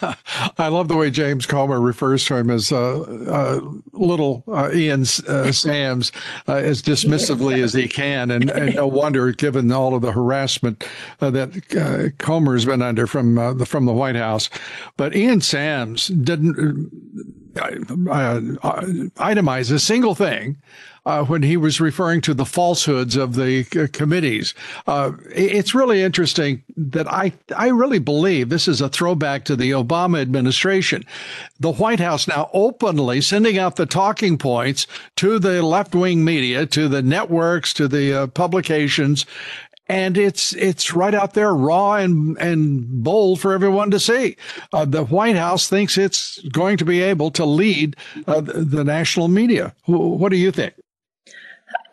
I 0.58 0.66
love 0.66 0.88
the 0.88 0.96
way 0.96 1.10
James 1.10 1.46
Comer 1.46 1.80
refers 1.80 2.24
to 2.24 2.34
him 2.34 2.50
as 2.50 2.72
uh, 2.72 3.02
uh, 3.02 3.60
little 3.92 4.42
uh, 4.48 4.70
Ian 4.74 5.02
uh, 5.28 5.52
Sams 5.52 6.10
uh, 6.48 6.54
as 6.54 6.82
dismissively 6.82 7.62
as 7.62 7.72
he 7.72 7.86
can, 7.86 8.32
and, 8.32 8.50
and, 8.50 8.74
no 8.74 8.88
wonder, 8.88 9.30
given 9.30 9.70
all 9.70 9.94
of 9.94 10.02
the 10.02 10.10
harassment 10.10 10.84
uh, 11.20 11.30
that 11.30 12.14
Comer 12.18 12.54
has 12.54 12.64
been 12.64 12.82
under 12.82 13.06
from 13.06 13.36
the 13.58 13.64
from 13.64 13.86
the 13.86 13.92
White 13.92 14.16
House. 14.16 14.50
But 14.96 15.14
Ian 15.14 15.40
Sams 15.40 16.08
didn't 16.08 16.90
uh, 17.56 18.40
itemize 19.16 19.70
a 19.72 19.78
single 19.78 20.14
thing 20.14 20.56
uh, 21.04 21.24
when 21.24 21.42
he 21.42 21.56
was 21.56 21.80
referring 21.80 22.20
to 22.20 22.34
the 22.34 22.44
falsehoods 22.44 23.16
of 23.16 23.34
the 23.34 23.66
uh, 23.76 23.86
committees. 23.92 24.54
Uh, 24.86 25.12
it's 25.34 25.74
really 25.74 26.02
interesting 26.02 26.62
that 26.76 27.10
I, 27.10 27.32
I 27.56 27.68
really 27.68 27.98
believe 27.98 28.48
this 28.48 28.68
is 28.68 28.80
a 28.80 28.88
throwback 28.88 29.44
to 29.46 29.56
the 29.56 29.72
Obama 29.72 30.20
administration. 30.20 31.04
The 31.58 31.72
White 31.72 32.00
House 32.00 32.28
now 32.28 32.50
openly 32.52 33.20
sending 33.20 33.58
out 33.58 33.76
the 33.76 33.86
talking 33.86 34.38
points 34.38 34.86
to 35.16 35.38
the 35.38 35.62
left 35.62 35.94
wing 35.94 36.24
media, 36.24 36.66
to 36.66 36.88
the 36.88 37.02
networks, 37.02 37.72
to 37.74 37.88
the 37.88 38.22
uh, 38.22 38.26
publications, 38.28 39.26
and 39.92 40.16
it's 40.16 40.54
it's 40.54 40.94
right 40.94 41.14
out 41.14 41.34
there, 41.34 41.54
raw 41.54 41.96
and 41.96 42.38
and 42.38 43.04
bold 43.04 43.40
for 43.40 43.52
everyone 43.52 43.90
to 43.90 44.00
see. 44.00 44.36
Uh, 44.72 44.86
the 44.86 45.04
White 45.04 45.36
House 45.36 45.68
thinks 45.68 45.98
it's 45.98 46.38
going 46.48 46.78
to 46.78 46.86
be 46.86 47.02
able 47.02 47.30
to 47.32 47.44
lead 47.44 47.96
uh, 48.26 48.40
the, 48.40 48.84
national 48.84 49.28
media. 49.28 49.74
What 49.84 50.30
do 50.30 50.38
you 50.38 50.50
think? 50.50 50.72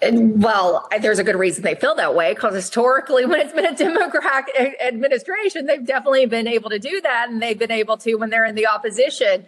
Well, 0.01 0.87
there's 1.01 1.19
a 1.19 1.25
good 1.25 1.35
reason 1.35 1.63
they 1.63 1.75
feel 1.75 1.93
that 1.95 2.15
way 2.15 2.33
because 2.33 2.55
historically, 2.55 3.25
when 3.27 3.41
it's 3.41 3.51
been 3.51 3.65
a 3.65 3.75
Democrat 3.75 4.45
administration, 4.81 5.65
they've 5.65 5.85
definitely 5.85 6.25
been 6.25 6.47
able 6.47 6.69
to 6.69 6.79
do 6.79 7.01
that, 7.01 7.27
and 7.29 7.41
they've 7.41 7.59
been 7.59 7.69
able 7.69 7.97
to 7.97 8.15
when 8.15 8.29
they're 8.29 8.45
in 8.45 8.55
the 8.55 8.67
opposition 8.67 9.45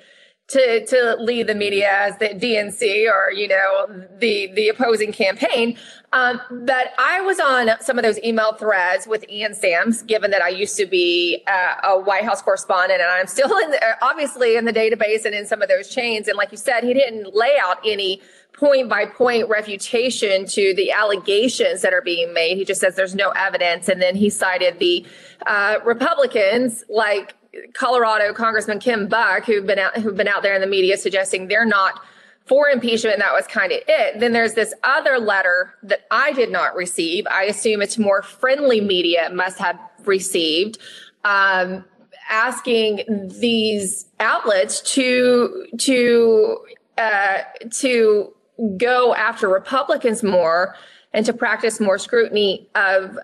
to 0.50 0.86
to 0.86 1.16
lead 1.20 1.48
the 1.48 1.56
media 1.56 1.90
as 1.90 2.18
the 2.18 2.30
DNC 2.30 3.10
or 3.10 3.32
you 3.32 3.48
know 3.48 4.06
the 4.20 4.52
the 4.54 4.68
opposing 4.68 5.14
campaign. 5.14 5.78
Um, 6.14 6.42
but 6.50 6.94
I 7.00 7.22
was 7.22 7.40
on 7.40 7.70
some 7.80 7.98
of 7.98 8.04
those 8.04 8.22
email 8.22 8.54
threads 8.54 9.08
with 9.08 9.24
Ian 9.30 9.54
Sams, 9.54 10.02
given 10.02 10.32
that 10.32 10.42
I 10.42 10.50
used 10.50 10.76
to 10.78 10.86
be 10.86 11.42
uh, 11.48 11.76
a 11.86 12.00
White 12.00 12.26
House 12.26 12.42
correspondent, 12.42 13.00
and 13.00 13.10
I'm 13.10 13.28
still 13.28 13.58
in 13.58 13.72
the, 13.72 13.80
obviously 14.02 14.58
in 14.58 14.66
the 14.66 14.74
database 14.74 15.24
and 15.24 15.34
in 15.34 15.46
some 15.46 15.62
of 15.62 15.70
those 15.70 15.88
chains. 15.88 16.28
And 16.28 16.36
like 16.36 16.52
you 16.52 16.58
said, 16.58 16.84
he 16.84 16.94
didn't 16.94 17.34
lay 17.34 17.54
out 17.62 17.78
any 17.86 18.22
point 18.52 18.90
by 18.90 19.06
point 19.06 19.48
refutation 19.48 20.46
to 20.48 20.74
the 20.76 20.92
allegations 20.92 21.82
that 21.82 21.94
are 21.94 22.02
being 22.02 22.34
made. 22.34 22.58
He 22.58 22.66
just 22.66 22.82
says 22.82 22.96
there's 22.98 23.16
no 23.16 23.30
evidence, 23.30 23.88
and 23.88 24.02
then 24.02 24.16
he 24.16 24.30
cited 24.30 24.80
the 24.80 25.06
uh, 25.46 25.78
Republicans 25.86 26.84
like 26.90 27.36
Colorado 27.74 28.34
Congressman 28.34 28.80
Ken 28.80 29.08
Buck, 29.08 29.46
who've 29.46 29.66
been 29.66 29.80
out 29.80 29.96
who've 29.96 30.18
been 30.18 30.28
out 30.28 30.44
there 30.44 30.56
in 30.56 30.62
the 30.62 30.68
media 30.68 30.98
suggesting 30.98 31.48
they're 31.48 31.66
not 31.66 32.02
for 32.46 32.70
impeachment, 32.70 33.20
that 33.20 33.34
was 33.34 33.48
kind 33.48 33.72
of 33.72 33.80
it. 33.88 34.20
Then 34.20 34.34
there's 34.34 34.54
this 34.54 34.74
other 34.84 35.20
letter 35.20 35.74
that 35.84 36.02
I 36.12 36.34
did 36.34 36.52
not 36.52 36.76
receive. 36.76 37.26
I 37.28 37.44
assume 37.44 37.82
it's 37.82 37.98
more 37.98 38.22
friendly 38.22 38.82
media 38.82 39.30
must 39.32 39.58
have 39.60 39.80
received, 40.06 40.78
um, 41.24 41.86
asking 42.30 43.30
these 43.40 44.06
outlets 44.20 44.82
to 44.96 45.68
to 45.78 46.58
uh, 46.98 47.38
to 47.80 48.34
go 48.78 49.14
after 49.16 49.48
Republicans 49.48 50.24
more 50.24 50.76
and 51.14 51.26
to 51.26 51.34
practice 51.34 51.80
more 51.80 51.98
scrutiny 51.98 52.70
of 52.76 53.18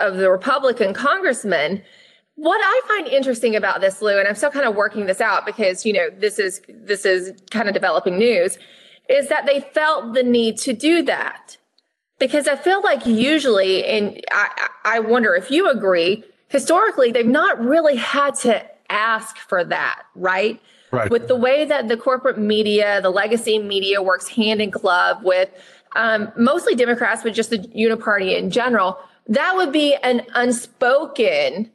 of 0.00 0.16
the 0.16 0.30
Republican 0.30 0.94
congressmen 0.94 1.82
what 2.42 2.60
I 2.60 2.80
find 2.88 3.06
interesting 3.06 3.54
about 3.54 3.80
this, 3.80 4.02
Lou, 4.02 4.18
and 4.18 4.26
I'm 4.26 4.34
still 4.34 4.50
kind 4.50 4.66
of 4.66 4.74
working 4.74 5.06
this 5.06 5.20
out 5.20 5.46
because, 5.46 5.86
you 5.86 5.92
know, 5.92 6.10
this 6.10 6.40
is 6.40 6.60
this 6.68 7.06
is 7.06 7.40
kind 7.52 7.68
of 7.68 7.74
developing 7.74 8.18
news, 8.18 8.58
is 9.08 9.28
that 9.28 9.46
they 9.46 9.60
felt 9.60 10.14
the 10.14 10.24
need 10.24 10.58
to 10.58 10.72
do 10.72 11.02
that. 11.02 11.56
Because 12.18 12.48
I 12.48 12.56
feel 12.56 12.82
like 12.82 13.06
usually, 13.06 13.84
and 13.84 14.20
I, 14.32 14.68
I 14.84 14.98
wonder 14.98 15.36
if 15.36 15.52
you 15.52 15.70
agree, 15.70 16.24
historically, 16.48 17.12
they've 17.12 17.24
not 17.24 17.60
really 17.64 17.94
had 17.94 18.34
to 18.40 18.64
ask 18.90 19.36
for 19.38 19.62
that, 19.64 20.02
right? 20.16 20.60
Right. 20.90 21.10
With 21.10 21.28
the 21.28 21.36
way 21.36 21.64
that 21.64 21.86
the 21.86 21.96
corporate 21.96 22.38
media, 22.38 23.00
the 23.00 23.10
legacy 23.10 23.60
media 23.60 24.02
works 24.02 24.26
hand 24.26 24.60
in 24.60 24.70
glove 24.70 25.22
with 25.22 25.48
um, 25.94 26.32
mostly 26.36 26.74
Democrats, 26.74 27.22
but 27.22 27.34
just 27.34 27.50
the 27.50 27.58
uniparty 27.58 28.36
in 28.36 28.50
general, 28.50 28.98
that 29.28 29.54
would 29.56 29.70
be 29.70 29.94
an 30.02 30.22
unspoken 30.34 31.70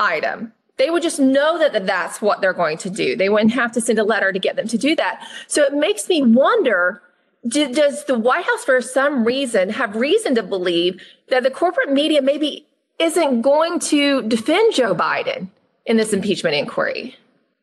item 0.00 0.52
they 0.80 0.88
would 0.88 1.02
just 1.02 1.20
know 1.20 1.58
that 1.58 1.86
that's 1.86 2.22
what 2.22 2.40
they're 2.40 2.54
going 2.54 2.78
to 2.78 2.88
do. 2.88 3.14
They 3.14 3.28
wouldn't 3.28 3.52
have 3.52 3.70
to 3.72 3.82
send 3.82 3.98
a 3.98 4.02
letter 4.02 4.32
to 4.32 4.38
get 4.38 4.56
them 4.56 4.66
to 4.68 4.78
do 4.78 4.96
that. 4.96 5.22
So 5.46 5.62
it 5.62 5.74
makes 5.74 6.08
me 6.08 6.22
wonder 6.22 7.02
does 7.46 8.04
the 8.04 8.18
White 8.18 8.44
House, 8.44 8.64
for 8.64 8.80
some 8.82 9.24
reason, 9.24 9.70
have 9.70 9.94
reason 9.96 10.34
to 10.34 10.42
believe 10.42 11.00
that 11.28 11.42
the 11.42 11.50
corporate 11.50 11.90
media 11.90 12.20
maybe 12.22 12.66
isn't 12.98 13.42
going 13.42 13.78
to 13.80 14.22
defend 14.22 14.74
Joe 14.74 14.94
Biden 14.94 15.48
in 15.86 15.96
this 15.96 16.12
impeachment 16.12 16.54
inquiry? 16.54 17.16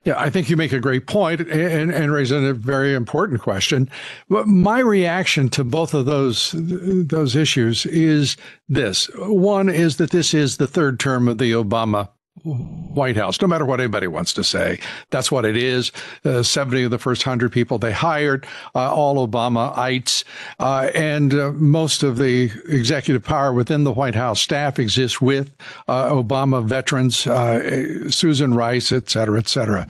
Yeah, 0.04 0.20
I 0.20 0.30
think 0.30 0.50
you 0.50 0.56
make 0.56 0.72
a 0.72 0.80
great 0.80 1.06
point 1.06 1.42
and, 1.42 1.92
and 1.92 2.12
raise 2.12 2.32
a 2.32 2.54
very 2.54 2.94
important 2.94 3.42
question. 3.42 3.90
But 4.30 4.48
my 4.48 4.80
reaction 4.80 5.50
to 5.50 5.64
both 5.64 5.94
of 5.94 6.06
those 6.06 6.56
those 6.56 7.36
issues 7.36 7.86
is 7.86 8.38
this: 8.70 9.10
one 9.16 9.70
is 9.70 9.98
that 9.98 10.12
this 10.12 10.34
is 10.34 10.58
the 10.58 10.68
third 10.68 11.00
term 11.00 11.28
of 11.28 11.40
the 11.40 11.52
Obama 11.52 12.10
White 12.54 13.18
House, 13.18 13.42
no 13.42 13.48
matter 13.48 13.66
what 13.66 13.80
anybody 13.80 14.08
wants 14.08 14.34
to 14.34 14.44
say. 14.44 14.80
That's 15.10 15.32
what 15.32 15.46
it 15.46 15.58
is. 15.58 15.92
Uh, 16.26 16.44
70 16.44 16.84
of 16.84 16.92
the 16.92 16.98
first 16.98 17.26
100 17.26 17.52
people 17.52 17.78
they 17.78 17.92
hired, 17.92 18.46
uh, 18.76 18.94
all 18.94 19.28
Obamaites, 19.28 20.24
uh, 20.60 20.90
and 20.96 21.34
uh, 21.34 21.52
most 21.54 22.04
of 22.04 22.18
the 22.18 22.52
executive 22.68 23.24
power 23.24 23.54
within 23.54 23.84
the 23.84 23.92
White 23.92 24.16
House 24.16 24.42
staff 24.42 24.80
exists 24.80 25.22
with 25.22 25.52
uh, 25.88 26.10
Obama 26.10 26.64
veterans, 26.64 27.28
uh, 27.28 28.10
Susan 28.10 28.54
Rice, 28.54 28.92
et 28.92 29.10
cetera, 29.10 29.38
et 29.40 29.48
cetera. 29.48 29.88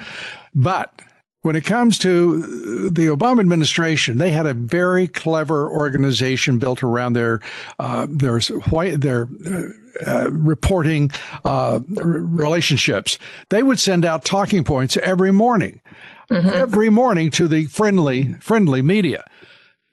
But 0.53 1.01
when 1.41 1.55
it 1.55 1.65
comes 1.65 1.97
to 1.99 2.89
the 2.89 3.05
Obama 3.07 3.39
administration, 3.39 4.17
they 4.17 4.31
had 4.31 4.45
a 4.45 4.53
very 4.53 5.07
clever 5.07 5.69
organization 5.69 6.57
built 6.57 6.83
around 6.83 7.13
their 7.13 7.41
their 8.07 8.39
white 8.69 8.99
their 8.99 9.29
uh, 10.05 10.29
reporting 10.31 11.11
uh, 11.45 11.79
relationships. 11.87 13.17
They 13.49 13.63
would 13.63 13.79
send 13.79 14.05
out 14.05 14.25
talking 14.25 14.63
points 14.63 14.97
every 14.97 15.31
morning, 15.31 15.81
mm-hmm. 16.29 16.49
every 16.49 16.89
morning 16.89 17.31
to 17.31 17.47
the 17.47 17.65
friendly 17.65 18.33
friendly 18.35 18.81
media. 18.81 19.23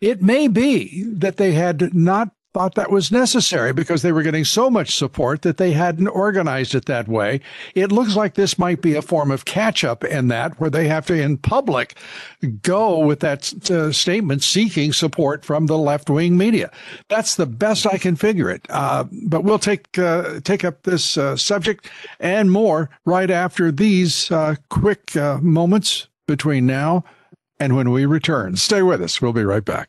It 0.01 0.23
may 0.23 0.49
be 0.49 1.05
that 1.05 1.37
they 1.37 1.53
had 1.53 1.95
not 1.95 2.31
thought 2.55 2.77
that 2.77 2.91
was 2.91 3.11
necessary 3.11 3.73
because 3.73 4.03
they 4.03 4.13
were 4.13 4.23
getting 4.23 4.45
so 4.45 4.71
much 4.71 4.95
support 4.95 5.43
that 5.43 5.57
they 5.57 5.73
hadn't 5.73 6.07
organized 6.07 6.75
it 6.75 6.85
that 6.87 7.09
way. 7.09 7.41
It 7.75 7.91
looks 7.91 8.15
like 8.15 8.35
this 8.35 8.59
might 8.59 8.81
be 8.81 8.95
a 8.95 9.03
form 9.03 9.33
of 9.33 9.45
catch 9.45 9.83
up 9.83 10.05
in 10.05 10.29
that, 10.29 10.59
where 10.61 10.71
they 10.71 10.87
have 10.87 11.05
to, 11.07 11.21
in 11.21 11.37
public, 11.37 11.97
go 12.63 13.01
with 13.01 13.19
that 13.21 13.71
uh, 13.71 13.91
statement 13.91 14.45
seeking 14.45 14.93
support 14.93 15.45
from 15.45 15.67
the 15.67 15.77
left 15.77 16.09
wing 16.09 16.39
media. 16.39 16.71
That's 17.09 17.35
the 17.35 17.47
best 17.47 17.87
I 17.89 17.99
can 17.99 18.15
figure 18.15 18.49
it. 18.49 18.65
Uh, 18.71 19.05
but 19.25 19.43
we'll 19.43 19.59
take 19.59 19.99
uh, 19.99 20.41
take 20.41 20.65
up 20.65 20.85
this 20.85 21.19
uh, 21.19 21.37
subject 21.37 21.91
and 22.21 22.53
more 22.53 22.89
right 23.05 23.31
after 23.31 23.73
these 23.73 24.31
uh, 24.31 24.55
quick 24.71 25.17
uh, 25.17 25.39
moments 25.39 26.07
between 26.29 26.67
now 26.67 27.05
and 27.59 27.75
when 27.77 27.91
we 27.91 28.07
return. 28.07 28.55
Stay 28.55 28.83
with 28.83 29.03
us. 29.03 29.21
We'll 29.21 29.33
be 29.33 29.45
right 29.45 29.65
back. 29.65 29.89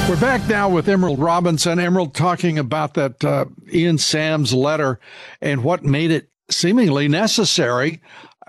We're 0.07 0.21
back 0.21 0.47
now 0.49 0.69
with 0.69 0.89
Emerald 0.89 1.19
Robinson. 1.19 1.79
Emerald 1.79 2.15
talking 2.15 2.59
about 2.59 2.95
that 2.95 3.25
uh, 3.25 3.47
Ian 3.73 3.99
Sams 3.99 4.53
letter 4.53 5.01
and 5.41 5.65
what 5.65 5.83
made 5.83 6.11
it 6.11 6.29
seemingly 6.51 7.09
necessary 7.09 8.03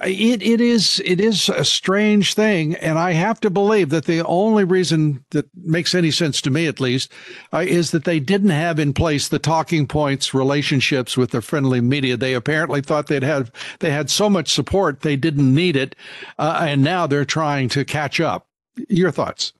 it 0.03 0.41
it 0.41 0.59
is 0.59 1.01
it 1.05 1.21
is 1.21 1.47
a 1.47 1.63
strange 1.63 2.33
thing, 2.33 2.75
and 2.75 2.99
I 2.99 3.13
have 3.13 3.39
to 3.41 3.49
believe 3.49 3.89
that 3.89 4.05
the 4.05 4.25
only 4.25 4.65
reason 4.65 5.23
that 5.31 5.45
makes 5.55 5.95
any 5.95 6.11
sense 6.11 6.41
to 6.41 6.49
me, 6.49 6.67
at 6.67 6.81
least, 6.81 7.11
uh, 7.53 7.59
is 7.59 7.91
that 7.91 8.03
they 8.03 8.19
didn't 8.19 8.49
have 8.49 8.77
in 8.77 8.93
place 8.93 9.29
the 9.29 9.39
talking 9.39 9.87
points 9.87 10.33
relationships 10.33 11.15
with 11.15 11.31
their 11.31 11.41
friendly 11.41 11.79
media. 11.79 12.17
They 12.17 12.33
apparently 12.33 12.81
thought 12.81 13.07
they'd 13.07 13.23
have 13.23 13.51
they 13.79 13.91
had 13.91 14.09
so 14.09 14.29
much 14.29 14.51
support 14.51 15.01
they 15.01 15.15
didn't 15.15 15.53
need 15.53 15.77
it, 15.77 15.95
uh, 16.37 16.65
and 16.67 16.83
now 16.83 17.07
they're 17.07 17.23
trying 17.25 17.69
to 17.69 17.85
catch 17.85 18.19
up. 18.19 18.47
Your 18.89 19.11
thoughts? 19.11 19.53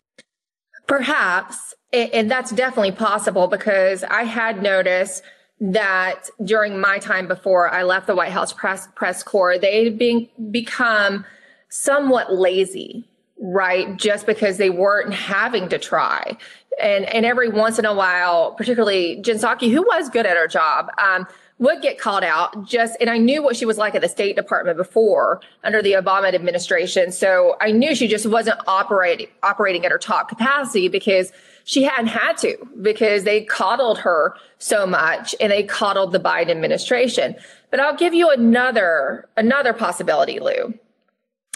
Perhaps, 0.88 1.74
and 1.94 2.30
that's 2.30 2.52
definitely 2.52 2.92
possible 2.92 3.48
because 3.48 4.04
I 4.04 4.24
had 4.24 4.62
noticed 4.62 5.24
that 5.60 6.30
during 6.44 6.80
my 6.80 7.00
time 7.00 7.28
before 7.28 7.70
I 7.70 7.84
left 7.84 8.08
the 8.08 8.16
White 8.16 8.32
House 8.32 8.52
press 8.52 8.88
press 8.96 9.24
corps, 9.24 9.58
they'd 9.58 9.98
been 9.98 10.28
become 10.52 11.26
somewhat 11.70 12.34
lazy, 12.34 13.06
right? 13.40 13.96
Just 13.98 14.26
because 14.26 14.58
they 14.58 14.70
weren't 14.70 15.14
having 15.14 15.70
to 15.70 15.80
try. 15.80 16.38
And 16.82 17.06
and 17.06 17.26
every 17.26 17.50
once 17.50 17.80
in 17.80 17.86
a 17.86 17.94
while, 17.94 18.52
particularly 18.52 19.22
Jen 19.22 19.38
Psaki, 19.38 19.72
who 19.72 19.82
was 19.84 20.10
good 20.10 20.26
at 20.26 20.36
her 20.36 20.48
job, 20.48 20.90
um, 20.98 21.26
would 21.58 21.82
get 21.82 21.98
called 21.98 22.24
out 22.24 22.66
just 22.66 22.98
and 23.00 23.10
I 23.10 23.18
knew 23.18 23.42
what 23.42 23.56
she 23.56 23.66
was 23.66 23.78
like 23.78 23.96
at 23.96 24.02
the 24.02 24.10
State 24.10 24.36
Department 24.36 24.78
before 24.78 25.40
under 25.64 25.82
the 25.82 25.94
Obama 25.94 26.34
administration. 26.34 27.12
So 27.12 27.56
I 27.62 27.72
knew 27.72 27.96
she 27.96 28.08
just 28.08 28.26
wasn't 28.26 28.60
operating 28.68 29.28
operating 29.42 29.86
at 29.86 29.92
her 29.92 29.98
top 29.98 30.28
capacity 30.28 30.90
because 30.90 31.32
she 31.64 31.84
hadn't 31.84 32.08
had 32.08 32.38
to 32.40 32.58
because 32.82 33.24
they 33.24 33.44
coddled 33.44 34.00
her 34.00 34.36
so 34.60 34.86
much 34.86 35.34
and 35.40 35.52
they 35.52 35.64
coddled 35.64 36.12
the 36.12 36.20
Biden 36.20 36.50
administration. 36.50 37.36
But 37.72 37.80
I'll 37.80 37.96
give 37.96 38.14
you 38.14 38.30
another 38.30 39.30
another 39.38 39.72
possibility, 39.72 40.40
Lou. 40.40 40.74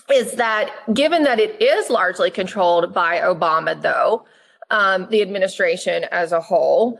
Is 0.09 0.33
that 0.33 0.71
given 0.93 1.23
that 1.23 1.39
it 1.39 1.61
is 1.61 1.89
largely 1.89 2.31
controlled 2.31 2.93
by 2.93 3.19
Obama, 3.19 3.79
though, 3.79 4.25
um, 4.71 5.07
the 5.11 5.21
administration 5.21 6.05
as 6.05 6.31
a 6.31 6.41
whole, 6.41 6.99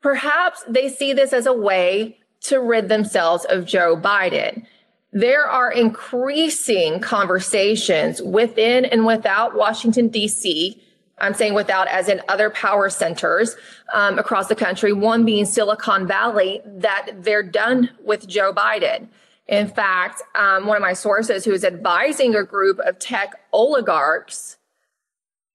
perhaps 0.00 0.62
they 0.68 0.88
see 0.88 1.12
this 1.12 1.32
as 1.32 1.46
a 1.46 1.52
way 1.52 2.18
to 2.48 2.60
rid 2.60 2.88
themselves 2.88 3.44
of 3.46 3.66
Joe 3.66 3.96
Biden. 3.96 4.66
There 5.12 5.46
are 5.46 5.70
increasing 5.70 7.00
conversations 7.00 8.20
within 8.20 8.84
and 8.84 9.06
without 9.06 9.54
Washington, 9.54 10.08
D.C 10.08 10.82
I'm 11.18 11.34
saying 11.34 11.54
without 11.54 11.88
as 11.88 12.08
in 12.08 12.20
other 12.28 12.50
power 12.50 12.90
centers 12.90 13.56
um, 13.94 14.18
across 14.18 14.48
the 14.48 14.54
country, 14.54 14.92
one 14.92 15.24
being 15.24 15.46
Silicon 15.46 16.06
Valley, 16.06 16.60
that 16.64 17.10
they're 17.22 17.42
done 17.42 17.90
with 18.04 18.26
Joe 18.26 18.52
Biden. 18.52 19.08
In 19.48 19.68
fact, 19.68 20.22
um, 20.34 20.66
one 20.66 20.76
of 20.76 20.82
my 20.82 20.92
sources 20.92 21.44
who 21.44 21.52
is 21.52 21.64
advising 21.64 22.34
a 22.34 22.44
group 22.44 22.78
of 22.80 22.98
tech 22.98 23.32
oligarchs 23.52 24.58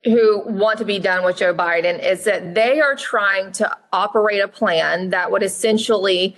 who 0.04 0.42
want 0.48 0.80
to 0.80 0.86
be 0.86 0.98
done 0.98 1.24
with 1.24 1.38
Joe 1.38 1.54
Biden 1.54 2.04
is 2.04 2.24
that 2.24 2.56
they 2.56 2.80
are 2.80 2.96
trying 2.96 3.52
to 3.54 3.78
operate 3.94 4.42
a 4.42 4.48
plan 4.48 5.12
that 5.12 5.30
would 5.30 5.44
essentially 5.44 6.36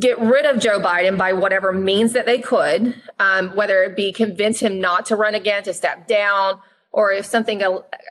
get 0.00 0.18
rid 0.18 0.46
of 0.46 0.60
Joe 0.60 0.80
Biden 0.80 1.18
by 1.18 1.32
whatever 1.32 1.72
means 1.72 2.12
that 2.12 2.26
they 2.26 2.38
could, 2.38 2.94
um, 3.18 3.50
whether 3.54 3.82
it 3.82 3.96
be 3.96 4.12
convince 4.12 4.60
him 4.60 4.80
not 4.80 5.06
to 5.06 5.16
run 5.16 5.34
again, 5.34 5.62
to 5.64 5.74
step 5.74 6.06
down, 6.06 6.60
or 6.94 7.10
if 7.10 7.26
something 7.26 7.60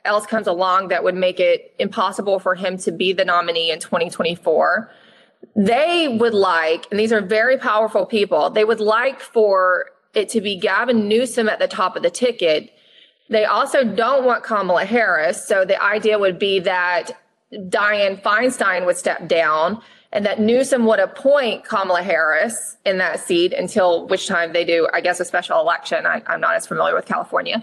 else 0.04 0.26
comes 0.26 0.46
along 0.46 0.88
that 0.88 1.02
would 1.02 1.14
make 1.14 1.40
it 1.40 1.74
impossible 1.78 2.38
for 2.38 2.54
him 2.54 2.76
to 2.76 2.92
be 2.92 3.12
the 3.12 3.24
nominee 3.24 3.70
in 3.70 3.80
2024 3.80 4.90
they 5.56 6.08
would 6.08 6.34
like 6.34 6.86
and 6.90 6.98
these 6.98 7.12
are 7.12 7.20
very 7.20 7.56
powerful 7.56 8.06
people 8.06 8.50
they 8.50 8.64
would 8.64 8.80
like 8.80 9.20
for 9.20 9.86
it 10.14 10.28
to 10.28 10.40
be 10.40 10.58
gavin 10.58 11.08
newsom 11.08 11.48
at 11.48 11.58
the 11.58 11.66
top 11.66 11.96
of 11.96 12.02
the 12.02 12.10
ticket. 12.10 12.70
They 13.30 13.44
also 13.44 13.84
don't 13.84 14.24
want 14.24 14.44
kamala 14.44 14.84
harris 14.84 15.46
so 15.46 15.64
the 15.64 15.82
idea 15.82 16.18
would 16.18 16.38
be 16.38 16.60
that 16.60 17.12
dianne 17.52 18.22
feinstein 18.22 18.84
would 18.86 18.96
step 18.96 19.28
down 19.28 19.80
and 20.14 20.24
that 20.24 20.38
Newsom 20.38 20.86
would 20.86 21.00
appoint 21.00 21.64
Kamala 21.64 22.02
Harris 22.02 22.76
in 22.86 22.98
that 22.98 23.18
seat 23.18 23.52
until 23.52 24.06
which 24.06 24.28
time 24.28 24.52
they 24.52 24.64
do, 24.64 24.88
I 24.94 25.00
guess, 25.00 25.18
a 25.18 25.24
special 25.24 25.60
election. 25.60 26.06
I, 26.06 26.22
am 26.28 26.40
not 26.40 26.54
as 26.54 26.66
familiar 26.66 26.94
with 26.94 27.04
California. 27.04 27.62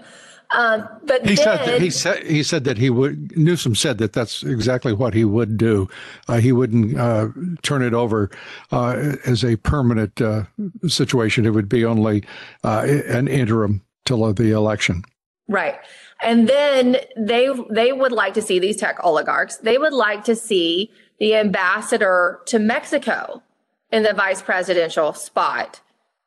Um, 0.50 0.86
but 1.04 1.26
he 1.26 1.34
then, 1.34 1.44
said 1.44 1.66
that 1.66 1.80
he 1.80 1.88
said 1.88 2.26
he 2.26 2.42
said 2.42 2.64
that 2.64 2.76
he 2.76 2.90
would. 2.90 3.34
Newsom 3.38 3.74
said 3.74 3.96
that 3.98 4.12
that's 4.12 4.42
exactly 4.42 4.92
what 4.92 5.14
he 5.14 5.24
would 5.24 5.56
do. 5.56 5.88
Uh, 6.28 6.36
he 6.38 6.52
wouldn't 6.52 6.98
uh, 6.98 7.28
turn 7.62 7.82
it 7.82 7.94
over 7.94 8.30
uh, 8.70 9.14
as 9.24 9.44
a 9.44 9.56
permanent 9.56 10.20
uh, 10.20 10.44
situation. 10.86 11.46
It 11.46 11.54
would 11.54 11.70
be 11.70 11.86
only 11.86 12.22
uh, 12.64 12.84
an 13.08 13.28
interim 13.28 13.82
till 14.04 14.30
the 14.34 14.50
election. 14.50 15.04
Right. 15.48 15.76
And 16.22 16.46
then 16.48 16.98
they 17.16 17.48
they 17.70 17.94
would 17.94 18.12
like 18.12 18.34
to 18.34 18.42
see 18.42 18.58
these 18.58 18.76
tech 18.76 19.02
oligarchs. 19.02 19.56
They 19.56 19.78
would 19.78 19.94
like 19.94 20.24
to 20.24 20.36
see 20.36 20.90
the 21.22 21.36
ambassador 21.36 22.40
to 22.46 22.58
Mexico 22.58 23.44
in 23.92 24.02
the 24.02 24.12
vice 24.12 24.42
presidential 24.42 25.12
spot 25.12 25.80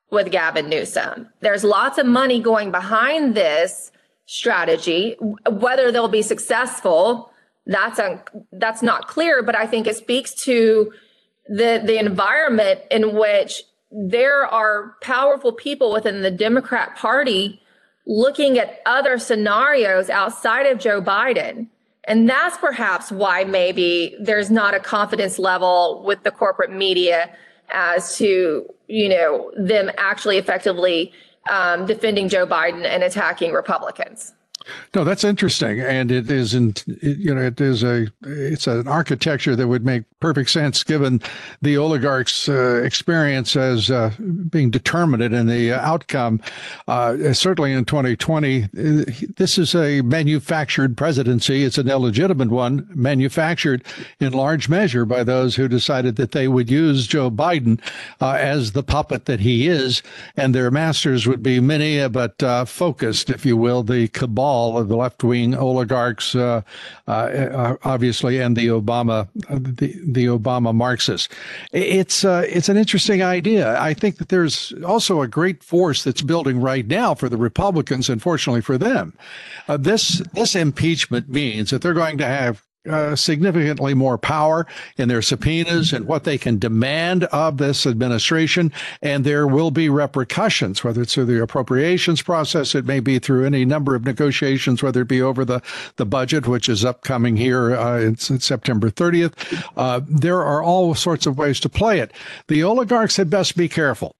with 0.10 0.32
Gavin 0.32 0.70
Newsom. 0.70 1.28
There's 1.42 1.66
lots 1.66 1.98
of 1.98 2.06
money 2.06 2.40
going 2.40 2.72
behind 2.72 3.36
this 3.36 3.92
strategy. 4.26 5.18
Whether 5.50 5.92
they'll 5.92 6.08
be 6.08 6.22
successful, 6.22 7.30
that's 7.66 8.00
un- 8.00 8.22
that's 8.54 8.82
not 8.82 9.10
clear. 9.10 9.44
But 9.44 9.56
I 9.56 9.68
think 9.68 9.86
it 9.86 9.98
speaks 9.98 10.34
to 10.46 10.94
the 11.50 11.82
the 11.84 12.00
environment 12.00 12.80
in 12.90 13.18
which 13.18 13.64
there 13.92 14.46
are 14.46 14.96
powerful 15.02 15.52
people 15.52 15.92
within 15.92 16.22
the 16.22 16.32
Democrat 16.32 16.96
Party 16.96 17.62
looking 18.08 18.58
at 18.58 18.80
other 18.86 19.20
scenarios 19.20 20.10
outside 20.10 20.68
of 20.68 20.80
Joe 20.80 21.02
Biden. 21.02 21.68
And 22.08 22.30
that's 22.30 22.58
perhaps 22.58 23.12
why 23.12 23.44
maybe 23.44 24.16
there's 24.20 24.52
not 24.52 24.74
a 24.74 24.80
confidence 24.80 25.40
level 25.40 26.04
with 26.06 26.24
the 26.24 26.32
corporate 26.32 26.72
media 26.72 27.36
as 27.70 28.18
to, 28.18 28.66
you 28.88 29.10
know, 29.10 29.52
them 29.58 29.90
actually 29.98 30.38
effectively 30.38 31.12
um, 31.50 31.86
defending 31.86 32.30
Joe 32.30 32.46
Biden 32.46 32.86
and 32.86 33.04
attacking 33.04 33.54
Republicans. 33.54 34.34
No, 34.94 35.04
that's 35.04 35.24
interesting, 35.24 35.82
and 35.82 36.12
it 36.12 36.30
is, 36.32 36.54
it, 36.54 36.86
you 36.88 37.34
know, 37.34 37.42
it 37.42 37.60
is 37.60 37.84
a, 37.84 38.08
it's 38.24 38.68
an 38.68 38.88
architecture 38.88 39.56
that 39.56 39.68
would 39.68 39.86
make 39.86 40.04
perfect 40.20 40.50
sense 40.50 40.84
given 40.84 41.22
the 41.62 41.78
oligarchs' 41.78 42.50
uh, 42.50 42.82
experience 42.84 43.56
as 43.56 43.92
uh, 43.92 44.12
being 44.50 44.72
determinate 44.72 45.34
in 45.34 45.48
the 45.48 45.74
outcome. 45.74 46.42
Uh, 46.88 47.34
certainly 47.34 47.74
in 47.74 47.86
2020, 47.86 48.64
uh, 48.64 48.68
this 49.38 49.58
is 49.58 49.76
a 49.76 50.02
manufactured 50.02 50.98
presidency. 50.98 51.64
It's 51.64 51.78
an 51.78 51.90
illegitimate 51.90 52.50
one, 52.50 52.88
manufactured 52.96 53.84
in 54.20 54.34
large 54.34 54.70
measure 54.70 55.06
by 55.06 55.24
those 55.24 55.56
who 55.56 55.68
decided 55.68 56.16
that 56.16 56.32
they 56.32 56.48
would 56.48 56.72
use 56.72 57.06
Joe 57.06 57.30
Biden 57.30 57.80
uh, 58.22 58.32
as 58.32 58.72
the 58.72 58.84
puppet 58.84 59.26
that 59.26 59.42
he 59.42 59.68
is, 59.68 60.02
and 60.38 60.56
their 60.56 60.72
masters 60.72 61.28
would 61.28 61.44
be 61.44 61.60
many, 61.60 62.08
but 62.08 62.42
uh, 62.42 62.66
focused, 62.66 63.30
if 63.30 63.46
you 63.46 63.58
will, 63.58 63.84
the 63.84 64.08
cabal 64.08 64.55
of 64.78 64.88
the 64.88 64.96
left 64.96 65.24
wing 65.24 65.56
oligarchs, 65.56 66.36
uh, 66.36 66.62
uh, 67.08 67.12
uh, 67.12 67.76
obviously, 67.84 68.40
and 68.40 68.56
the 68.56 68.68
Obama 68.68 69.28
the, 69.50 69.94
the 70.06 70.26
Obama 70.26 70.74
Marxists. 70.74 71.30
It's 71.72 72.24
it's 72.24 72.70
an 72.70 72.78
interesting 72.78 73.22
idea. 73.22 73.80
I 73.80 73.94
think 73.94 74.18
that 74.18 74.30
there's 74.30 74.74
also 74.86 75.22
a 75.22 75.28
great 75.28 75.64
force 75.64 76.04
that's 76.04 76.22
building 76.22 76.60
right 76.62 76.88
now 76.88 77.16
for 77.16 77.30
the 77.30 77.38
Republicans, 77.38 78.10
unfortunately 78.10 78.62
for 78.62 78.78
them. 78.78 79.14
this 79.68 80.22
this 80.34 80.56
impeachment 80.56 81.30
means 81.30 81.70
that 81.70 81.82
they're 81.82 81.94
going 81.94 82.18
to 82.18 82.28
have 82.28 82.64
uh, 82.88 83.16
significantly 83.16 83.94
more 83.94 84.18
power 84.18 84.68
in 84.98 85.08
their 85.08 85.22
subpoenas 85.22 85.94
and 85.94 86.06
what 86.06 86.24
they 86.24 86.38
can 86.38 86.60
demand 86.60 87.26
of 87.26 87.58
this 87.58 87.86
administration. 87.86 88.72
And 89.02 89.24
there 89.24 89.48
will 89.48 89.72
be 89.72 89.90
repercussions, 89.90 90.84
whether 90.84 91.02
it's 91.02 91.14
through 91.14 91.26
the 91.26 91.42
appropriations 91.42 92.22
process, 92.22 92.76
it 92.76 92.86
may 92.86 93.00
be 93.00 93.20
through 93.20 93.46
any 93.46 93.66
number 93.66 93.96
of 93.96 94.06
negotiations, 94.06 94.84
whether 94.84 95.02
it 95.02 95.08
be 95.08 95.22
over 95.22 95.46
the, 95.46 95.62
the 95.96 96.06
budget, 96.06 96.48
which 96.48 96.70
is 96.70 96.86
upcoming 96.86 97.38
here 97.38 97.76
uh, 97.76 98.14
September 98.16 98.90
30th. 98.90 99.64
Uh, 99.76 100.02
there 100.08 100.44
are 100.44 100.64
all 100.64 100.96
sorts 100.96 101.26
of 101.26 101.38
ways 101.38 101.60
to 101.60 101.70
play 101.70 102.00
it. 102.00 102.12
The 102.48 102.64
oligarchs 102.64 103.18
had 103.18 103.30
best 103.30 103.56
be 103.56 103.68
careful 103.68 104.16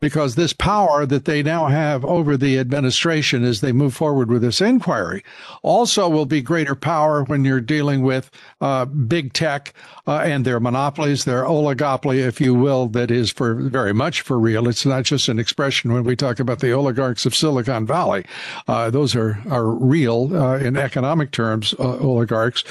because 0.00 0.34
this 0.34 0.52
power 0.52 1.06
that 1.06 1.24
they 1.24 1.42
now 1.42 1.66
have 1.66 2.04
over 2.04 2.36
the 2.36 2.58
administration 2.58 3.44
as 3.44 3.60
they 3.60 3.72
move 3.72 3.94
forward 3.94 4.30
with 4.30 4.42
this 4.42 4.60
inquiry 4.60 5.24
also 5.62 6.08
will 6.08 6.26
be 6.26 6.42
greater 6.42 6.74
power 6.74 7.24
when 7.24 7.44
you're 7.44 7.60
dealing 7.60 8.02
with 8.02 8.30
uh, 8.60 8.84
big 8.84 9.32
tech 9.32 9.72
uh, 10.06 10.18
and 10.18 10.44
their 10.44 10.60
monopolies, 10.60 11.24
their 11.24 11.44
oligopoly, 11.44 12.18
if 12.18 12.40
you 12.40 12.54
will, 12.54 12.86
that 12.88 13.10
is 13.10 13.30
for 13.30 13.54
very 13.54 13.94
much 13.94 14.20
for 14.20 14.38
real. 14.38 14.68
It's 14.68 14.84
not 14.84 15.04
just 15.04 15.28
an 15.28 15.38
expression 15.38 15.92
when 15.92 16.04
we 16.04 16.14
talk 16.14 16.38
about 16.38 16.60
the 16.60 16.72
oligarchs 16.72 17.24
of 17.24 17.34
Silicon 17.34 17.86
Valley. 17.86 18.24
Uh, 18.68 18.90
those 18.90 19.16
are, 19.16 19.38
are 19.50 19.66
real 19.66 20.36
uh, 20.36 20.58
in 20.58 20.76
economic 20.76 21.30
terms, 21.30 21.74
uh, 21.78 21.98
oligarchs 21.98 22.64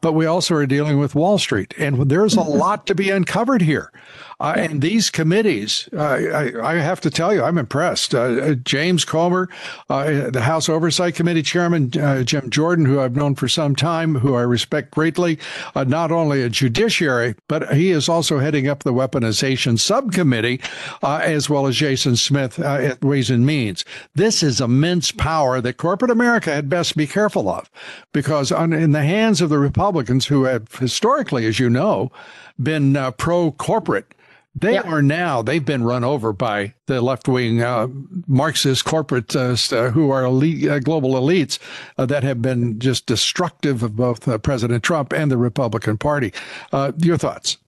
but 0.00 0.12
we 0.12 0.26
also 0.26 0.54
are 0.54 0.66
dealing 0.66 0.98
with 0.98 1.14
Wall 1.14 1.38
Street. 1.38 1.74
And 1.76 2.08
there's 2.08 2.36
a 2.36 2.40
lot 2.40 2.86
to 2.86 2.94
be 2.94 3.10
uncovered 3.10 3.62
here. 3.62 3.90
Uh, 4.40 4.54
and 4.56 4.82
these 4.82 5.10
committees, 5.10 5.88
uh, 5.92 6.00
I, 6.00 6.52
I, 6.62 6.74
have 6.74 7.00
to 7.00 7.10
tell 7.10 7.34
you, 7.34 7.42
I'm 7.42 7.58
impressed. 7.58 8.14
Uh, 8.14 8.20
uh 8.20 8.54
James 8.54 9.04
Comer, 9.04 9.48
uh, 9.90 10.30
the 10.30 10.42
House 10.42 10.68
Oversight 10.68 11.16
Committee 11.16 11.42
Chairman, 11.42 11.90
uh, 12.00 12.22
Jim 12.22 12.48
Jordan, 12.48 12.84
who 12.84 13.00
I've 13.00 13.16
known 13.16 13.34
for 13.34 13.48
some 13.48 13.74
time, 13.74 14.14
who 14.14 14.36
I 14.36 14.42
respect 14.42 14.92
greatly, 14.92 15.40
not 15.74 16.12
only 16.12 16.42
a 16.42 16.48
judiciary, 16.48 17.34
but 17.48 17.74
he 17.74 17.90
is 17.90 18.08
also 18.08 18.38
heading 18.38 18.68
up 18.68 18.84
the 18.84 18.92
Weaponization 18.92 19.76
Subcommittee, 19.76 20.60
as 21.02 21.50
well 21.50 21.66
as 21.66 21.74
Jason 21.76 22.14
Smith 22.14 22.60
at 22.60 23.04
Ways 23.04 23.30
and 23.30 23.44
Means. 23.44 23.84
This 24.14 24.44
is 24.44 24.60
immense 24.60 25.10
power 25.10 25.60
that 25.60 25.78
corporate 25.78 26.12
America 26.12 26.54
had 26.54 26.68
best 26.68 26.96
be 26.96 27.08
careful 27.08 27.48
of, 27.48 27.68
because 28.12 28.52
on, 28.52 28.72
in 28.72 28.92
the 28.92 29.02
hands 29.02 29.40
of 29.40 29.48
the 29.48 29.58
Republicans, 29.58 30.26
who 30.26 30.44
have 30.44 30.72
historically, 30.76 31.44
as 31.46 31.58
you 31.58 31.68
know, 31.68 32.12
been 32.60 32.96
pro 33.16 33.50
corporate 33.52 34.14
they 34.54 34.74
yep. 34.74 34.86
are 34.86 35.02
now, 35.02 35.42
they've 35.42 35.64
been 35.64 35.84
run 35.84 36.04
over 36.04 36.32
by 36.32 36.74
the 36.86 37.00
left 37.00 37.28
wing 37.28 37.62
uh, 37.62 37.86
Marxist 38.26 38.84
corporatists 38.84 39.72
uh, 39.72 39.90
who 39.90 40.10
are 40.10 40.24
elite, 40.24 40.68
uh, 40.68 40.78
global 40.80 41.12
elites 41.12 41.58
uh, 41.96 42.06
that 42.06 42.24
have 42.24 42.42
been 42.42 42.78
just 42.80 43.06
destructive 43.06 43.82
of 43.82 43.94
both 43.94 44.26
uh, 44.26 44.38
President 44.38 44.82
Trump 44.82 45.12
and 45.12 45.30
the 45.30 45.36
Republican 45.36 45.96
Party. 45.96 46.32
Uh, 46.72 46.92
your 46.98 47.16
thoughts? 47.16 47.58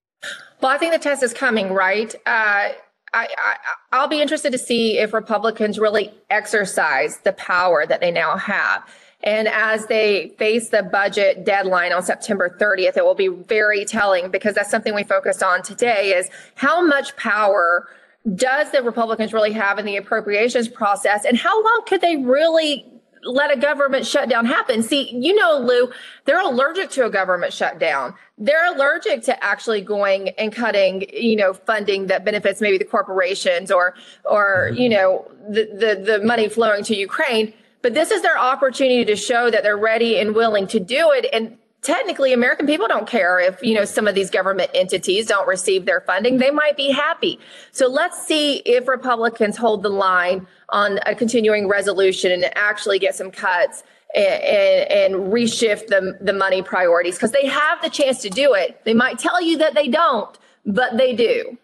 Well, 0.61 0.73
I 0.73 0.79
think 0.79 0.93
the 0.93 0.99
test 0.99 1.23
is 1.23 1.33
coming, 1.33 1.73
right? 1.73 2.15
I, 2.27 2.75
I, 3.13 3.57
will 4.01 4.09
be 4.09 4.21
interested 4.21 4.53
to 4.53 4.59
see 4.59 4.99
if 4.99 5.13
Republicans 5.13 5.79
really 5.79 6.13
exercise 6.29 7.19
the 7.19 7.33
power 7.33 7.87
that 7.87 8.01
they 8.01 8.11
now 8.11 8.37
have. 8.37 8.89
And 9.23 9.49
as 9.49 9.87
they 9.87 10.35
face 10.39 10.71
the 10.71 10.83
budget 10.83 11.45
deadline 11.45 11.93
on 11.93 12.03
September 12.03 12.57
30th, 12.59 12.97
it 12.97 13.05
will 13.05 13.15
be 13.15 13.29
very 13.29 13.85
telling 13.85 14.31
because 14.31 14.55
that's 14.55 14.71
something 14.71 14.95
we 14.95 15.05
focused 15.05 15.43
on 15.43 15.63
today 15.63 16.15
is 16.15 16.31
how 16.55 16.85
much 16.85 17.15
power 17.17 17.89
does 18.35 18.71
the 18.71 18.83
Republicans 18.83 19.33
really 19.33 19.53
have 19.53 19.79
in 19.79 19.85
the 19.85 19.97
appropriations 19.97 20.69
process 20.69 21.25
and 21.25 21.37
how 21.37 21.63
long 21.63 21.83
could 21.87 22.01
they 22.01 22.17
really 22.17 22.87
let 23.23 23.55
a 23.55 23.61
government 23.61 24.07
shutdown 24.07 24.47
happen. 24.47 24.83
See, 24.83 25.15
you 25.15 25.35
know, 25.35 25.59
Lou, 25.59 25.91
they're 26.25 26.41
allergic 26.41 26.91
to 26.93 27.05
a 27.05 27.11
government 27.11 27.53
shutdown. 27.53 28.15
They're 28.39 28.75
allergic 28.75 29.23
to 29.25 29.45
actually 29.45 29.83
going 29.83 30.31
and 30.31 30.53
cutting, 30.53 31.05
you 31.13 31.37
know, 31.37 31.53
funding 31.53 32.07
that 32.07 32.25
benefits 32.25 32.61
maybe 32.61 32.79
the 32.79 32.85
corporations 32.85 33.71
or, 33.71 33.95
or, 34.25 34.71
you 34.75 34.89
mm-hmm. 34.89 34.93
know, 34.93 35.31
the, 35.49 35.67
the, 35.67 36.19
the 36.19 36.25
money 36.25 36.49
flowing 36.49 36.83
to 36.85 36.97
Ukraine. 36.97 37.53
But 37.83 37.95
this 37.95 38.11
is 38.11 38.23
their 38.23 38.39
opportunity 38.39 39.05
to 39.05 39.17
show 39.17 39.51
that 39.51 39.63
they're 39.63 39.77
ready 39.77 40.19
and 40.19 40.35
willing 40.35 40.67
to 40.69 40.81
do 40.81 41.13
it. 41.13 41.27
And 41.33 41.57
technically 41.83 42.33
American 42.33 42.67
people 42.67 42.89
don't 42.89 43.07
care 43.07 43.39
if, 43.39 43.63
you 43.63 43.75
know, 43.75 43.85
some 43.85 44.07
of 44.07 44.15
these 44.15 44.31
government 44.31 44.71
entities 44.75 45.27
don't 45.27 45.49
receive 45.49 45.87
their 45.87 46.01
funding. 46.03 46.39
They 46.39 46.51
might 46.51 46.77
be 46.77 46.91
happy. 46.91 47.39
So 47.73 47.87
let's 47.89 48.27
see 48.27 48.57
if 48.59 48.87
Republicans 48.87 49.57
hold 49.57 49.83
the 49.83 49.89
line 49.89 50.47
on 50.69 50.99
a 51.07 51.15
continuing 51.15 51.69
resolution 51.69 52.33
and 52.33 52.45
actually 52.57 52.99
get 52.99 53.15
some 53.15 53.31
cuts 53.31 53.83
and, 54.15 54.43
and, 54.43 55.15
and 55.15 55.33
reshift 55.33 55.87
the, 55.87 56.19
the 56.21 56.33
money 56.33 56.63
priorities 56.63 57.15
because 57.15 57.33
they 57.33 57.47
have 57.47 57.81
the 57.83 57.91
chance 57.91 58.21
to 58.23 58.31
do 58.31 58.55
it. 58.55 58.85
They 58.85 58.95
might 58.95 59.19
tell 59.19 59.41
you 59.41 59.59
that 59.59 59.75
they 59.75 59.89
don't, 59.89 60.37
but 60.67 60.99
they 60.99 61.15
do. 61.15 61.57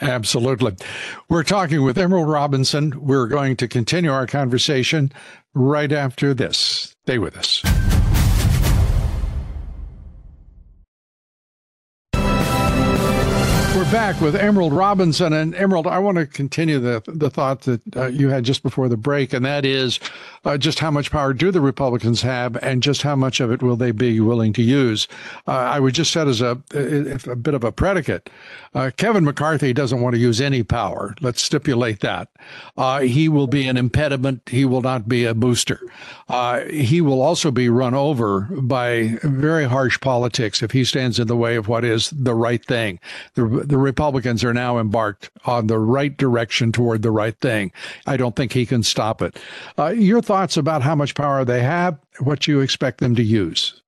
Absolutely. 0.00 0.76
We're 1.28 1.44
talking 1.44 1.82
with 1.82 1.98
Emerald 1.98 2.28
Robinson. 2.28 3.04
We're 3.04 3.26
going 3.26 3.56
to 3.56 3.66
continue 3.66 4.12
our 4.12 4.26
conversation 4.26 5.10
right 5.54 5.92
after 5.92 6.34
this. 6.34 6.94
Stay 7.04 7.18
with 7.18 7.36
us. 7.36 7.62
We're 13.88 13.92
back 13.92 14.20
with 14.20 14.36
Emerald 14.36 14.74
Robinson. 14.74 15.32
And 15.32 15.54
Emerald, 15.54 15.86
I 15.86 15.98
want 15.98 16.18
to 16.18 16.26
continue 16.26 16.78
the, 16.78 17.02
the 17.06 17.30
thought 17.30 17.62
that 17.62 17.80
uh, 17.96 18.06
you 18.08 18.28
had 18.28 18.44
just 18.44 18.62
before 18.62 18.86
the 18.86 18.98
break, 18.98 19.32
and 19.32 19.46
that 19.46 19.64
is 19.64 19.98
uh, 20.44 20.58
just 20.58 20.78
how 20.78 20.90
much 20.90 21.10
power 21.10 21.32
do 21.32 21.50
the 21.50 21.62
Republicans 21.62 22.20
have, 22.20 22.56
and 22.56 22.82
just 22.82 23.00
how 23.00 23.16
much 23.16 23.40
of 23.40 23.50
it 23.50 23.62
will 23.62 23.76
they 23.76 23.90
be 23.90 24.20
willing 24.20 24.52
to 24.52 24.62
use? 24.62 25.08
Uh, 25.46 25.52
I 25.52 25.80
would 25.80 25.94
just 25.94 26.12
set 26.12 26.28
as 26.28 26.42
a, 26.42 26.60
a 26.74 27.34
bit 27.34 27.54
of 27.54 27.64
a 27.64 27.72
predicate. 27.72 28.28
Uh, 28.74 28.90
Kevin 28.96 29.24
McCarthy 29.24 29.72
doesn't 29.72 30.02
want 30.02 30.14
to 30.14 30.20
use 30.20 30.38
any 30.38 30.62
power. 30.62 31.14
Let's 31.22 31.40
stipulate 31.40 32.00
that. 32.00 32.28
Uh, 32.76 33.00
he 33.00 33.30
will 33.30 33.46
be 33.46 33.66
an 33.66 33.78
impediment. 33.78 34.42
He 34.50 34.66
will 34.66 34.82
not 34.82 35.08
be 35.08 35.24
a 35.24 35.34
booster. 35.34 35.80
Uh, 36.28 36.60
he 36.66 37.00
will 37.00 37.22
also 37.22 37.50
be 37.50 37.70
run 37.70 37.94
over 37.94 38.42
by 38.60 39.18
very 39.22 39.64
harsh 39.64 39.98
politics 40.00 40.62
if 40.62 40.72
he 40.72 40.84
stands 40.84 41.18
in 41.18 41.26
the 41.26 41.36
way 41.36 41.56
of 41.56 41.68
what 41.68 41.86
is 41.86 42.10
the 42.10 42.34
right 42.34 42.62
thing. 42.62 43.00
The, 43.34 43.46
the 43.46 43.77
Republicans 43.78 44.44
are 44.44 44.54
now 44.54 44.78
embarked 44.78 45.30
on 45.44 45.66
the 45.66 45.78
right 45.78 46.16
direction 46.16 46.72
toward 46.72 47.02
the 47.02 47.10
right 47.10 47.38
thing. 47.40 47.72
I 48.06 48.16
don't 48.16 48.36
think 48.36 48.52
he 48.52 48.66
can 48.66 48.82
stop 48.82 49.22
it. 49.22 49.38
Uh, 49.78 49.88
your 49.88 50.20
thoughts 50.20 50.56
about 50.56 50.82
how 50.82 50.94
much 50.94 51.14
power 51.14 51.44
they 51.44 51.62
have, 51.62 51.98
what 52.20 52.46
you 52.46 52.60
expect 52.60 53.00
them 53.00 53.14
to 53.14 53.22
use? 53.22 53.80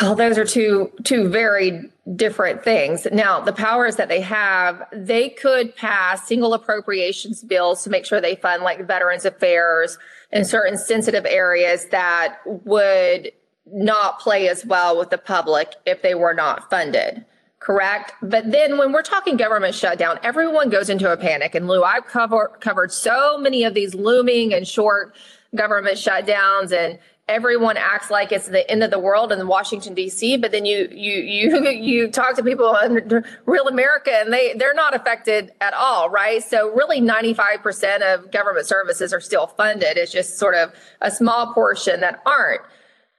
Well, 0.00 0.14
those 0.14 0.38
are 0.38 0.46
two 0.46 0.90
two 1.04 1.28
very 1.28 1.82
different 2.16 2.64
things. 2.64 3.06
Now, 3.12 3.40
the 3.40 3.52
powers 3.52 3.96
that 3.96 4.08
they 4.08 4.22
have, 4.22 4.82
they 4.90 5.28
could 5.28 5.76
pass 5.76 6.26
single 6.26 6.54
appropriations 6.54 7.42
bills 7.42 7.84
to 7.84 7.90
make 7.90 8.06
sure 8.06 8.20
they 8.20 8.36
fund 8.36 8.62
like 8.62 8.86
Veterans 8.86 9.26
Affairs 9.26 9.98
in 10.30 10.44
certain 10.46 10.78
sensitive 10.78 11.26
areas 11.26 11.88
that 11.90 12.38
would 12.46 13.32
not 13.66 14.18
play 14.18 14.48
as 14.48 14.64
well 14.64 14.98
with 14.98 15.10
the 15.10 15.18
public 15.18 15.74
if 15.84 16.02
they 16.02 16.14
were 16.14 16.34
not 16.34 16.70
funded. 16.70 17.24
Correct. 17.62 18.12
But 18.20 18.50
then 18.50 18.76
when 18.76 18.90
we're 18.90 19.02
talking 19.02 19.36
government 19.36 19.76
shutdown, 19.76 20.18
everyone 20.24 20.68
goes 20.68 20.90
into 20.90 21.12
a 21.12 21.16
panic. 21.16 21.54
And 21.54 21.68
Lou, 21.68 21.84
I've 21.84 22.06
cover, 22.06 22.50
covered 22.58 22.90
so 22.90 23.38
many 23.38 23.62
of 23.62 23.72
these 23.72 23.94
looming 23.94 24.52
and 24.52 24.66
short 24.66 25.14
government 25.54 25.96
shutdowns 25.96 26.72
and 26.76 26.98
everyone 27.28 27.76
acts 27.76 28.10
like 28.10 28.32
it's 28.32 28.48
the 28.48 28.68
end 28.68 28.82
of 28.82 28.90
the 28.90 28.98
world 28.98 29.30
in 29.30 29.46
Washington 29.46 29.94
D.C. 29.94 30.38
But 30.38 30.50
then 30.50 30.66
you 30.66 30.88
you 30.90 31.14
you 31.22 31.68
you 31.70 32.10
talk 32.10 32.34
to 32.34 32.42
people 32.42 32.76
in 32.76 33.24
real 33.46 33.68
America, 33.68 34.10
and 34.12 34.32
they 34.32 34.54
they're 34.54 34.74
not 34.74 34.94
affected 34.94 35.52
at 35.60 35.72
all, 35.72 36.10
right? 36.10 36.42
So 36.42 36.74
really, 36.74 37.00
ninety 37.00 37.32
five 37.32 37.62
percent 37.62 38.02
of 38.02 38.32
government 38.32 38.66
services 38.66 39.12
are 39.12 39.20
still 39.20 39.46
funded. 39.46 39.96
It's 39.96 40.10
just 40.10 40.36
sort 40.36 40.56
of 40.56 40.72
a 41.00 41.10
small 41.10 41.54
portion 41.54 42.00
that 42.00 42.20
aren't. 42.26 42.62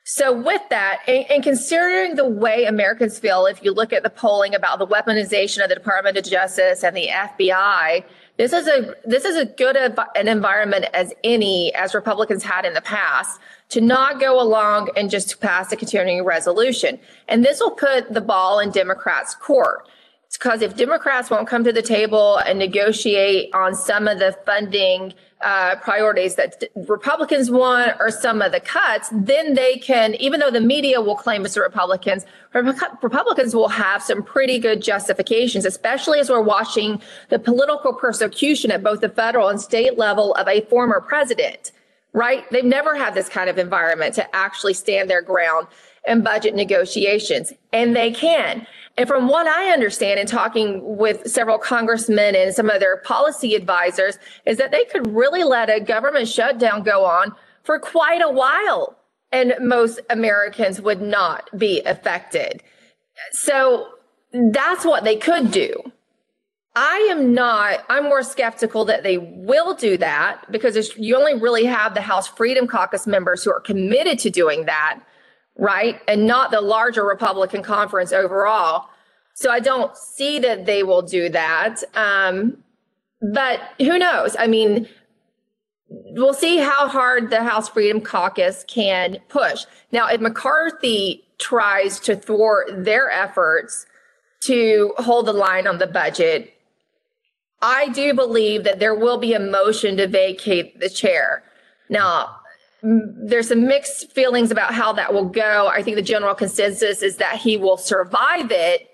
So 0.05 0.33
with 0.33 0.61
that, 0.69 1.01
and, 1.07 1.25
and 1.31 1.43
considering 1.43 2.15
the 2.15 2.27
way 2.27 2.65
Americans 2.65 3.19
feel, 3.19 3.45
if 3.45 3.63
you 3.63 3.71
look 3.71 3.93
at 3.93 4.03
the 4.03 4.09
polling 4.09 4.53
about 4.53 4.79
the 4.79 4.87
weaponization 4.87 5.63
of 5.63 5.69
the 5.69 5.75
Department 5.75 6.17
of 6.17 6.25
Justice 6.25 6.83
and 6.83 6.95
the 6.95 7.07
FBI 7.07 8.03
this 8.37 8.51
is 8.51 8.67
a 8.67 8.95
this 9.05 9.25
is 9.25 9.37
a 9.37 9.45
good 9.45 9.77
an 9.77 10.27
environment 10.27 10.85
as 10.93 11.13
any 11.23 11.73
as 11.75 11.93
Republicans 11.93 12.43
had 12.43 12.65
in 12.65 12.73
the 12.73 12.81
past 12.81 13.39
to 13.69 13.79
not 13.79 14.19
go 14.19 14.41
along 14.41 14.89
and 14.97 15.09
just 15.09 15.39
pass 15.39 15.71
a 15.71 15.75
continuing 15.75 16.23
resolution. 16.23 16.99
And 17.27 17.45
this 17.45 17.59
will 17.59 17.71
put 17.71 18.13
the 18.13 18.21
ball 18.21 18.59
in 18.59 18.71
Democrats' 18.71 19.35
court. 19.35 19.87
It's 20.25 20.37
because 20.37 20.63
if 20.63 20.75
Democrats 20.75 21.29
won't 21.29 21.47
come 21.47 21.63
to 21.63 21.71
the 21.71 21.83
table 21.83 22.37
and 22.37 22.57
negotiate 22.57 23.53
on 23.53 23.75
some 23.75 24.07
of 24.07 24.17
the 24.17 24.35
funding 24.47 25.13
uh, 25.43 25.75
priorities 25.77 26.35
that 26.35 26.63
Republicans 26.87 27.51
want 27.51 27.93
or 27.99 28.09
some 28.09 28.41
of 28.41 28.51
the 28.51 28.59
cuts, 28.59 29.09
then 29.11 29.53
they 29.53 29.77
can, 29.77 30.15
even 30.15 30.39
though 30.39 30.51
the 30.51 30.61
media 30.61 31.01
will 31.01 31.15
claim 31.15 31.45
it's 31.45 31.55
the 31.55 31.61
Republicans, 31.61 32.25
Republicans 32.53 33.55
will 33.55 33.67
have 33.67 34.01
some 34.01 34.23
pretty 34.23 34.59
good 34.59 34.81
justifications, 34.81 35.65
especially 35.65 36.19
as 36.19 36.29
we're 36.29 36.41
watching 36.41 37.01
the 37.29 37.39
political 37.39 37.93
persecution 37.93 38.71
at 38.71 38.83
both 38.83 39.01
the 39.01 39.09
federal 39.09 39.49
and 39.49 39.59
state 39.59 39.97
level 39.97 40.33
of 40.35 40.47
a 40.47 40.61
former 40.61 41.01
president, 41.01 41.71
right? 42.13 42.49
They've 42.51 42.63
never 42.63 42.95
had 42.95 43.13
this 43.13 43.29
kind 43.29 43.49
of 43.49 43.57
environment 43.57 44.15
to 44.15 44.35
actually 44.35 44.73
stand 44.73 45.09
their 45.09 45.21
ground 45.21 45.67
in 46.07 46.21
budget 46.21 46.55
negotiations, 46.55 47.53
and 47.71 47.95
they 47.95 48.11
can. 48.11 48.67
And 48.97 49.07
from 49.07 49.27
what 49.27 49.47
I 49.47 49.71
understand 49.71 50.19
in 50.19 50.27
talking 50.27 50.97
with 50.97 51.27
several 51.27 51.57
congressmen 51.57 52.35
and 52.35 52.53
some 52.53 52.69
of 52.69 52.79
their 52.79 52.97
policy 52.97 53.55
advisors 53.55 54.19
is 54.45 54.57
that 54.57 54.71
they 54.71 54.85
could 54.85 55.15
really 55.15 55.43
let 55.43 55.69
a 55.69 55.79
government 55.79 56.27
shutdown 56.27 56.83
go 56.83 57.03
on 57.05 57.33
for 57.63 57.79
quite 57.79 58.21
a 58.21 58.29
while 58.29 58.97
and 59.31 59.55
most 59.59 59.99
Americans 60.11 60.79
would 60.79 61.01
not 61.01 61.49
be 61.57 61.81
affected. 61.81 62.61
So 63.31 63.87
that's 64.31 64.85
what 64.85 65.03
they 65.03 65.15
could 65.15 65.51
do. 65.51 65.73
I 66.75 67.07
am 67.11 67.33
not, 67.33 67.83
I'm 67.89 68.03
more 68.03 68.23
skeptical 68.23 68.85
that 68.85 69.03
they 69.03 69.17
will 69.17 69.75
do 69.75 69.97
that 69.97 70.51
because 70.51 70.95
you 70.97 71.15
only 71.15 71.39
really 71.39 71.65
have 71.65 71.93
the 71.93 72.01
House 72.01 72.27
Freedom 72.27 72.67
Caucus 72.67 73.05
members 73.05 73.43
who 73.43 73.51
are 73.51 73.59
committed 73.59 74.19
to 74.19 74.29
doing 74.29 74.65
that 74.65 74.99
right? 75.57 76.01
And 76.07 76.25
not 76.25 76.51
the 76.51 76.61
larger 76.61 77.03
Republican 77.03 77.63
conference 77.63 78.11
overall. 78.11 78.89
So 79.35 79.49
I 79.49 79.59
don't 79.59 79.95
see 79.97 80.39
that 80.39 80.65
they 80.65 80.83
will 80.83 81.01
do 81.01 81.29
that. 81.29 81.83
Um, 81.95 82.63
but 83.33 83.61
who 83.79 83.97
knows? 83.97 84.35
I 84.37 84.47
mean, 84.47 84.87
we'll 85.87 86.33
see 86.33 86.57
how 86.57 86.87
hard 86.87 87.29
the 87.29 87.43
House 87.43 87.69
Freedom 87.69 88.01
Caucus 88.01 88.65
can 88.67 89.17
push. 89.29 89.65
Now, 89.91 90.07
if 90.07 90.21
McCarthy 90.21 91.23
tries 91.39 91.99
to 92.01 92.15
thwart 92.15 92.83
their 92.83 93.09
efforts 93.09 93.85
to 94.41 94.93
hold 94.97 95.25
the 95.25 95.33
line 95.33 95.67
on 95.67 95.77
the 95.77 95.87
budget, 95.87 96.53
I 97.61 97.89
do 97.89 98.13
believe 98.13 98.65
that 98.65 98.79
there 98.79 98.95
will 98.95 99.17
be 99.17 99.33
a 99.33 99.39
motion 99.39 99.97
to 99.97 100.07
vacate 100.07 100.79
the 100.79 100.89
chair. 100.89 101.43
Now, 101.89 102.37
there's 102.83 103.47
some 103.47 103.65
mixed 103.65 104.11
feelings 104.11 104.51
about 104.51 104.73
how 104.73 104.91
that 104.93 105.13
will 105.13 105.29
go. 105.29 105.67
I 105.67 105.81
think 105.81 105.95
the 105.95 106.01
general 106.01 106.35
consensus 106.35 107.01
is 107.01 107.15
that 107.17 107.37
he 107.37 107.55
will 107.55 107.77
survive 107.77 108.51
it, 108.51 108.89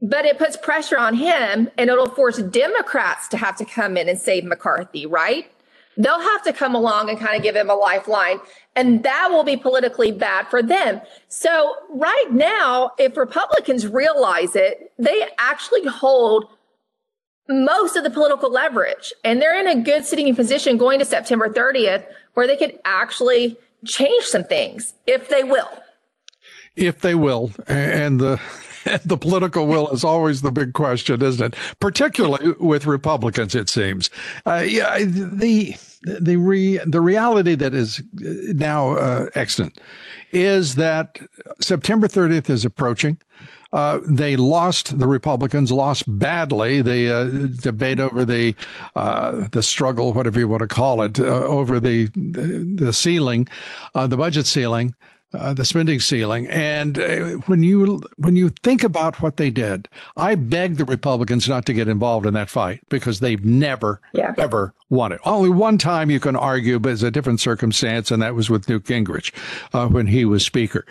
but 0.00 0.24
it 0.24 0.38
puts 0.38 0.56
pressure 0.56 0.98
on 0.98 1.14
him 1.14 1.68
and 1.76 1.90
it'll 1.90 2.08
force 2.08 2.38
Democrats 2.38 3.28
to 3.28 3.36
have 3.36 3.56
to 3.56 3.66
come 3.66 3.98
in 3.98 4.08
and 4.08 4.18
save 4.18 4.44
McCarthy, 4.44 5.04
right? 5.04 5.52
They'll 5.98 6.20
have 6.20 6.42
to 6.44 6.54
come 6.54 6.74
along 6.74 7.10
and 7.10 7.18
kind 7.18 7.36
of 7.36 7.42
give 7.42 7.54
him 7.54 7.68
a 7.68 7.74
lifeline, 7.74 8.40
and 8.74 9.02
that 9.02 9.28
will 9.30 9.44
be 9.44 9.56
politically 9.56 10.12
bad 10.12 10.46
for 10.46 10.62
them. 10.62 11.02
So, 11.28 11.74
right 11.90 12.28
now, 12.30 12.92
if 12.96 13.18
Republicans 13.18 13.86
realize 13.86 14.56
it, 14.56 14.92
they 14.98 15.26
actually 15.36 15.84
hold 15.84 16.46
most 17.50 17.96
of 17.96 18.04
the 18.04 18.10
political 18.10 18.50
leverage, 18.50 19.12
and 19.24 19.42
they're 19.42 19.58
in 19.60 19.66
a 19.66 19.82
good 19.82 20.06
sitting 20.06 20.34
position 20.34 20.78
going 20.78 21.00
to 21.00 21.04
September 21.04 21.48
30th 21.50 22.06
where 22.34 22.46
they 22.46 22.56
could 22.56 22.78
actually 22.84 23.56
change 23.84 24.24
some 24.24 24.44
things 24.44 24.94
if 25.06 25.28
they 25.28 25.44
will. 25.44 25.68
If 26.76 27.00
they 27.00 27.14
will, 27.14 27.52
and 27.66 28.20
the 28.20 28.40
the 29.04 29.16
political 29.16 29.66
will 29.66 29.88
is 29.90 30.04
always 30.04 30.42
the 30.42 30.52
big 30.52 30.72
question, 30.72 31.22
isn't 31.22 31.54
it? 31.54 31.60
Particularly 31.80 32.52
with 32.58 32.86
Republicans, 32.86 33.54
it 33.54 33.68
seems. 33.68 34.10
Uh, 34.46 34.64
yeah, 34.66 34.98
the 34.98 35.76
the 36.02 36.36
re, 36.36 36.78
the 36.86 37.00
reality 37.00 37.54
that 37.54 37.74
is 37.74 38.02
now 38.14 38.92
uh, 38.92 39.26
extant 39.34 39.78
is 40.32 40.76
that 40.76 41.18
September 41.60 42.08
30th 42.08 42.48
is 42.48 42.64
approaching. 42.64 43.18
Uh, 43.72 44.00
they 44.06 44.36
lost. 44.36 44.98
The 44.98 45.06
Republicans 45.06 45.70
lost 45.70 46.04
badly 46.06 46.82
the 46.82 47.14
uh, 47.14 47.24
debate 47.62 48.00
over 48.00 48.24
the 48.24 48.54
uh, 48.96 49.46
the 49.52 49.62
struggle, 49.62 50.12
whatever 50.12 50.40
you 50.40 50.48
want 50.48 50.60
to 50.60 50.68
call 50.68 51.02
it, 51.02 51.20
uh, 51.20 51.24
over 51.24 51.78
the 51.78 52.06
the 52.14 52.92
ceiling, 52.92 53.48
uh, 53.94 54.06
the 54.06 54.16
budget 54.16 54.46
ceiling. 54.46 54.94
Uh, 55.32 55.54
the 55.54 55.64
spending 55.64 56.00
ceiling. 56.00 56.48
And 56.48 56.98
uh, 56.98 57.28
when 57.46 57.62
you 57.62 58.02
when 58.16 58.34
you 58.34 58.48
think 58.64 58.82
about 58.82 59.22
what 59.22 59.36
they 59.36 59.48
did, 59.48 59.88
I 60.16 60.34
beg 60.34 60.74
the 60.74 60.84
Republicans 60.84 61.48
not 61.48 61.66
to 61.66 61.72
get 61.72 61.86
involved 61.86 62.26
in 62.26 62.34
that 62.34 62.50
fight 62.50 62.80
because 62.88 63.20
they've 63.20 63.44
never 63.44 64.00
yeah. 64.12 64.34
ever 64.38 64.74
won 64.88 65.12
it. 65.12 65.20
Only 65.24 65.48
one 65.48 65.78
time 65.78 66.10
you 66.10 66.18
can 66.18 66.34
argue, 66.34 66.80
but 66.80 66.90
it's 66.90 67.04
a 67.04 67.12
different 67.12 67.38
circumstance, 67.38 68.10
and 68.10 68.20
that 68.22 68.34
was 68.34 68.50
with 68.50 68.68
Newt 68.68 68.82
Gingrich 68.82 69.32
uh, 69.72 69.86
when 69.86 70.08
he 70.08 70.24
was 70.24 70.44
Speaker. 70.44 70.84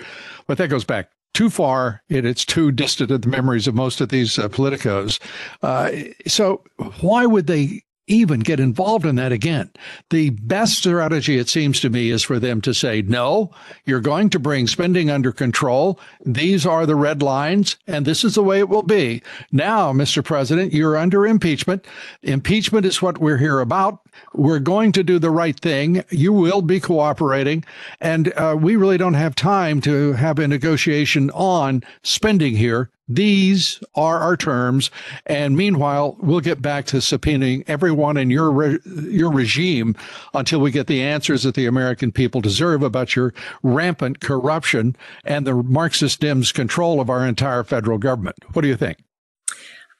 But 0.47 0.57
that 0.57 0.69
goes 0.69 0.85
back 0.85 1.11
too 1.39 1.49
far 1.49 2.03
and 2.09 2.25
it's 2.27 2.43
too 2.43 2.69
distant 2.69 3.09
in 3.09 3.21
the 3.21 3.27
memories 3.29 3.65
of 3.65 3.73
most 3.73 4.01
of 4.01 4.09
these 4.09 4.37
uh, 4.37 4.49
politicos. 4.49 5.21
Uh, 5.61 5.89
so 6.27 6.61
why 6.99 7.25
would 7.25 7.47
they 7.47 7.81
even 8.09 8.41
get 8.41 8.59
involved 8.59 9.05
in 9.05 9.15
that 9.15 9.31
again. 9.31 9.69
The 10.09 10.31
best 10.31 10.77
strategy, 10.77 11.37
it 11.37 11.47
seems 11.47 11.79
to 11.81 11.89
me, 11.89 12.09
is 12.09 12.23
for 12.23 12.39
them 12.39 12.59
to 12.61 12.73
say, 12.73 13.01
no, 13.03 13.51
you're 13.85 14.01
going 14.01 14.29
to 14.31 14.39
bring 14.39 14.67
spending 14.67 15.09
under 15.09 15.31
control. 15.31 15.99
These 16.25 16.65
are 16.65 16.85
the 16.85 16.95
red 16.95 17.21
lines, 17.21 17.77
and 17.87 18.05
this 18.05 18.23
is 18.23 18.35
the 18.35 18.43
way 18.43 18.59
it 18.59 18.69
will 18.69 18.83
be. 18.83 19.21
Now, 19.51 19.93
Mr. 19.93 20.23
President, 20.23 20.73
you're 20.73 20.97
under 20.97 21.25
impeachment. 21.25 21.85
Impeachment 22.23 22.85
is 22.85 23.01
what 23.01 23.19
we're 23.19 23.37
here 23.37 23.59
about. 23.59 23.99
We're 24.33 24.59
going 24.59 24.91
to 24.93 25.03
do 25.03 25.19
the 25.19 25.31
right 25.31 25.57
thing. 25.59 26.03
You 26.09 26.33
will 26.33 26.61
be 26.61 26.79
cooperating. 26.79 27.63
And 28.01 28.33
uh, 28.35 28.57
we 28.59 28.75
really 28.75 28.97
don't 28.97 29.13
have 29.13 29.35
time 29.35 29.81
to 29.81 30.13
have 30.13 30.39
a 30.39 30.47
negotiation 30.47 31.29
on 31.31 31.83
spending 32.03 32.55
here. 32.55 32.89
These 33.09 33.81
are 33.95 34.19
our 34.19 34.37
terms. 34.37 34.91
And 35.25 35.57
meanwhile, 35.57 36.15
we'll 36.19 36.39
get 36.39 36.61
back 36.61 36.85
to 36.87 36.97
subpoenaing 36.97 37.63
everyone 37.67 38.15
in 38.17 38.29
your 38.29 38.51
re- 38.51 38.79
your 38.85 39.31
regime 39.31 39.95
until 40.33 40.59
we 40.59 40.69
get 40.69 40.85
the 40.85 41.01
answers 41.01 41.43
that 41.43 41.55
the 41.55 41.65
American 41.65 42.11
people 42.11 42.39
deserve 42.39 42.83
about 42.83 43.15
your 43.15 43.33
rampant 43.63 44.19
corruption 44.19 44.95
and 45.25 45.47
the 45.47 45.55
Marxist 45.55 46.21
Dems' 46.21 46.53
control 46.53 47.01
of 47.01 47.09
our 47.09 47.25
entire 47.25 47.63
federal 47.63 47.97
government. 47.97 48.37
What 48.53 48.61
do 48.61 48.67
you 48.67 48.77
think? 48.77 48.99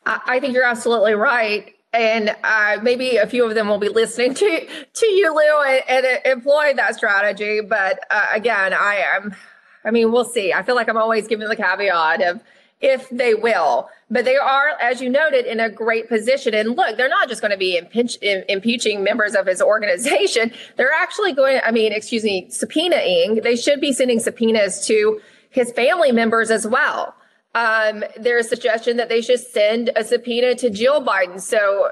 I 0.06 0.40
think 0.40 0.54
you're 0.54 0.64
absolutely 0.64 1.14
right. 1.14 1.74
And 1.92 2.36
uh, 2.44 2.78
maybe 2.84 3.18
a 3.18 3.26
few 3.26 3.46
of 3.46 3.56
them 3.56 3.68
will 3.68 3.80
be 3.80 3.90
listening 3.90 4.36
to 4.36 4.68
to 4.94 5.06
you, 5.08 5.34
Lou, 5.34 5.64
and, 5.64 6.06
and 6.06 6.22
employ 6.26 6.74
that 6.76 6.96
strategy. 6.96 7.62
But 7.62 8.00
uh, 8.12 8.28
again, 8.34 8.74
I 8.74 9.04
am. 9.16 9.36
I 9.84 9.92
mean, 9.92 10.12
we'll 10.12 10.26
see. 10.26 10.54
I 10.54 10.62
feel 10.62 10.76
like 10.76 10.88
I'm 10.88 10.98
always 10.98 11.28
giving 11.28 11.48
the 11.48 11.56
caveat 11.56 12.22
of 12.22 12.42
if 12.82 13.10
they 13.10 13.34
will. 13.34 13.90
But 14.10 14.26
they 14.26 14.38
are, 14.38 14.70
as 14.82 15.02
you 15.02 15.10
noted, 15.10 15.46
in 15.46 15.60
a 15.60 15.70
great 15.70 16.08
position. 16.08 16.54
And 16.54 16.76
look, 16.76 16.98
they're 16.98 17.10
not 17.10 17.30
just 17.30 17.42
going 17.42 17.52
to 17.52 17.58
be 17.58 17.78
impeach, 17.78 18.18
impeaching 18.22 19.04
members 19.04 19.36
of 19.36 19.46
his 19.46 19.62
organization. 19.62 20.52
They're 20.78 20.92
actually 20.92 21.34
going, 21.34 21.60
I 21.64 21.72
mean, 21.72 21.92
excuse 21.92 22.24
me, 22.24 22.48
subpoenaing. 22.50 23.44
They 23.44 23.56
should 23.56 23.82
be 23.82 23.94
sending 23.94 24.20
subpoenas 24.20 24.86
to 24.88 25.20
his 25.50 25.72
family 25.74 26.12
members 26.12 26.50
as 26.50 26.66
well. 26.66 27.16
Um, 27.56 28.04
there's 28.18 28.46
a 28.46 28.50
suggestion 28.50 28.98
that 28.98 29.10
they 29.10 29.22
should 29.22 29.40
send 29.40 29.90
a 29.96 30.04
subpoena 30.04 30.56
to 30.56 30.70
Jill 30.70 31.04
Biden. 31.04 31.42
So 31.42 31.90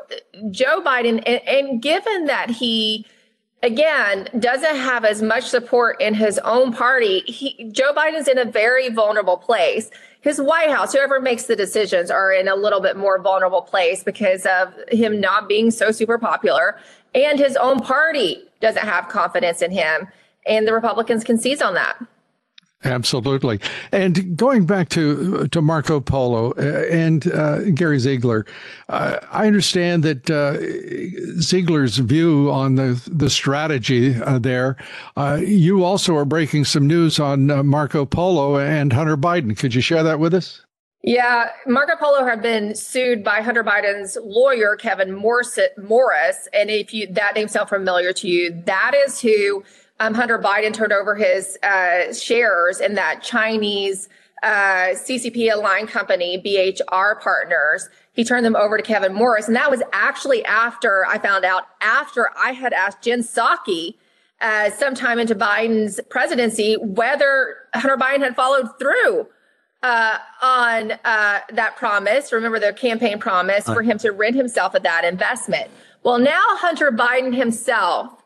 Joe 0.51 0.81
Biden, 0.81 1.23
and, 1.25 1.47
and 1.47 1.81
given 1.81 2.25
that 2.25 2.51
he, 2.51 3.05
again, 3.63 4.29
doesn't 4.37 4.75
have 4.75 5.03
as 5.03 5.21
much 5.21 5.45
support 5.45 5.99
in 5.99 6.13
his 6.13 6.37
own 6.39 6.73
party, 6.73 7.21
he, 7.21 7.69
Joe 7.71 7.91
Biden's 7.93 8.27
in 8.27 8.37
a 8.37 8.45
very 8.45 8.89
vulnerable 8.89 9.37
place. 9.37 9.89
His 10.21 10.41
White 10.41 10.69
House, 10.69 10.93
whoever 10.93 11.19
makes 11.19 11.43
the 11.43 11.55
decisions, 11.55 12.09
are 12.11 12.31
in 12.31 12.47
a 12.47 12.55
little 12.55 12.81
bit 12.81 12.97
more 12.97 13.19
vulnerable 13.19 13.61
place 13.61 14.03
because 14.03 14.45
of 14.45 14.73
him 14.89 15.21
not 15.21 15.47
being 15.47 15.71
so 15.71 15.91
super 15.91 16.17
popular. 16.17 16.77
And 17.13 17.39
his 17.39 17.55
own 17.55 17.79
party 17.79 18.43
doesn't 18.59 18.83
have 18.83 19.07
confidence 19.09 19.61
in 19.61 19.71
him. 19.71 20.07
And 20.45 20.67
the 20.67 20.73
Republicans 20.73 21.23
can 21.23 21.37
seize 21.37 21.61
on 21.61 21.75
that. 21.75 21.97
Absolutely. 22.87 23.59
And 23.91 24.37
going 24.37 24.65
back 24.65 24.89
to 24.89 25.47
to 25.47 25.61
Marco 25.61 25.99
Polo 25.99 26.51
uh, 26.51 26.85
and 26.91 27.31
uh, 27.31 27.61
Gary 27.71 27.97
Ziglar, 27.97 28.47
uh, 28.89 29.17
I 29.31 29.47
understand 29.47 30.03
that 30.03 30.29
uh, 30.29 30.57
Ziglar's 31.39 31.97
view 31.97 32.49
on 32.51 32.75
the 32.75 33.01
the 33.11 33.29
strategy 33.29 34.15
uh, 34.15 34.39
there. 34.39 34.77
Uh, 35.15 35.39
you 35.43 35.83
also 35.83 36.15
are 36.15 36.25
breaking 36.25 36.65
some 36.65 36.87
news 36.87 37.19
on 37.19 37.47
Marco 37.67 38.05
Polo 38.05 38.57
and 38.57 38.93
Hunter 38.93 39.17
Biden. 39.17 39.57
Could 39.57 39.75
you 39.75 39.81
share 39.81 40.03
that 40.03 40.19
with 40.19 40.33
us? 40.33 40.61
Yeah, 41.03 41.51
Marco 41.65 41.95
Polo 41.95 42.25
had 42.25 42.41
been 42.41 42.75
sued 42.75 43.23
by 43.23 43.41
Hunter 43.41 43.63
Biden's 43.63 44.17
lawyer 44.21 44.75
Kevin 44.75 45.13
Morris, 45.13 45.57
Morris, 45.77 46.49
and 46.53 46.69
if 46.69 46.93
you 46.93 47.07
that 47.07 47.35
name 47.35 47.47
sounds 47.47 47.69
familiar 47.69 48.11
to 48.13 48.27
you, 48.27 48.61
that 48.65 48.93
is 48.93 49.21
who 49.21 49.63
um, 49.99 50.13
Hunter 50.13 50.37
Biden 50.37 50.73
turned 50.73 50.93
over 50.93 51.15
his 51.15 51.57
uh, 51.63 52.13
shares 52.13 52.79
in 52.79 52.95
that 52.95 53.21
Chinese 53.23 54.09
uh, 54.43 54.93
CCP 54.93 55.51
aligned 55.51 55.89
company, 55.89 56.41
BHR 56.41 57.19
Partners. 57.19 57.89
He 58.13 58.23
turned 58.23 58.45
them 58.45 58.55
over 58.55 58.77
to 58.77 58.83
Kevin 58.83 59.13
Morris. 59.13 59.47
And 59.47 59.55
that 59.55 59.71
was 59.71 59.81
actually 59.93 60.45
after 60.45 61.05
I 61.05 61.17
found 61.17 61.43
out, 61.43 61.63
after 61.81 62.29
I 62.37 62.51
had 62.51 62.73
asked 62.73 63.01
Jen 63.01 63.21
Psaki 63.21 63.95
uh, 64.39 64.69
sometime 64.71 65.17
into 65.17 65.33
Biden's 65.33 65.99
presidency 66.09 66.75
whether 66.75 67.55
Hunter 67.73 67.97
Biden 67.97 68.21
had 68.21 68.35
followed 68.35 68.77
through 68.77 69.27
uh, 69.81 70.17
on 70.41 70.91
uh, 70.91 71.39
that 71.51 71.75
promise. 71.75 72.31
Remember 72.31 72.59
the 72.59 72.73
campaign 72.73 73.19
promise 73.19 73.65
for 73.65 73.81
him 73.81 73.97
to 73.99 74.11
rid 74.11 74.35
himself 74.35 74.75
of 74.75 74.83
that 74.83 75.03
investment. 75.03 75.69
Well, 76.03 76.19
now 76.19 76.43
Hunter 76.43 76.91
Biden 76.91 77.35
himself 77.35 78.16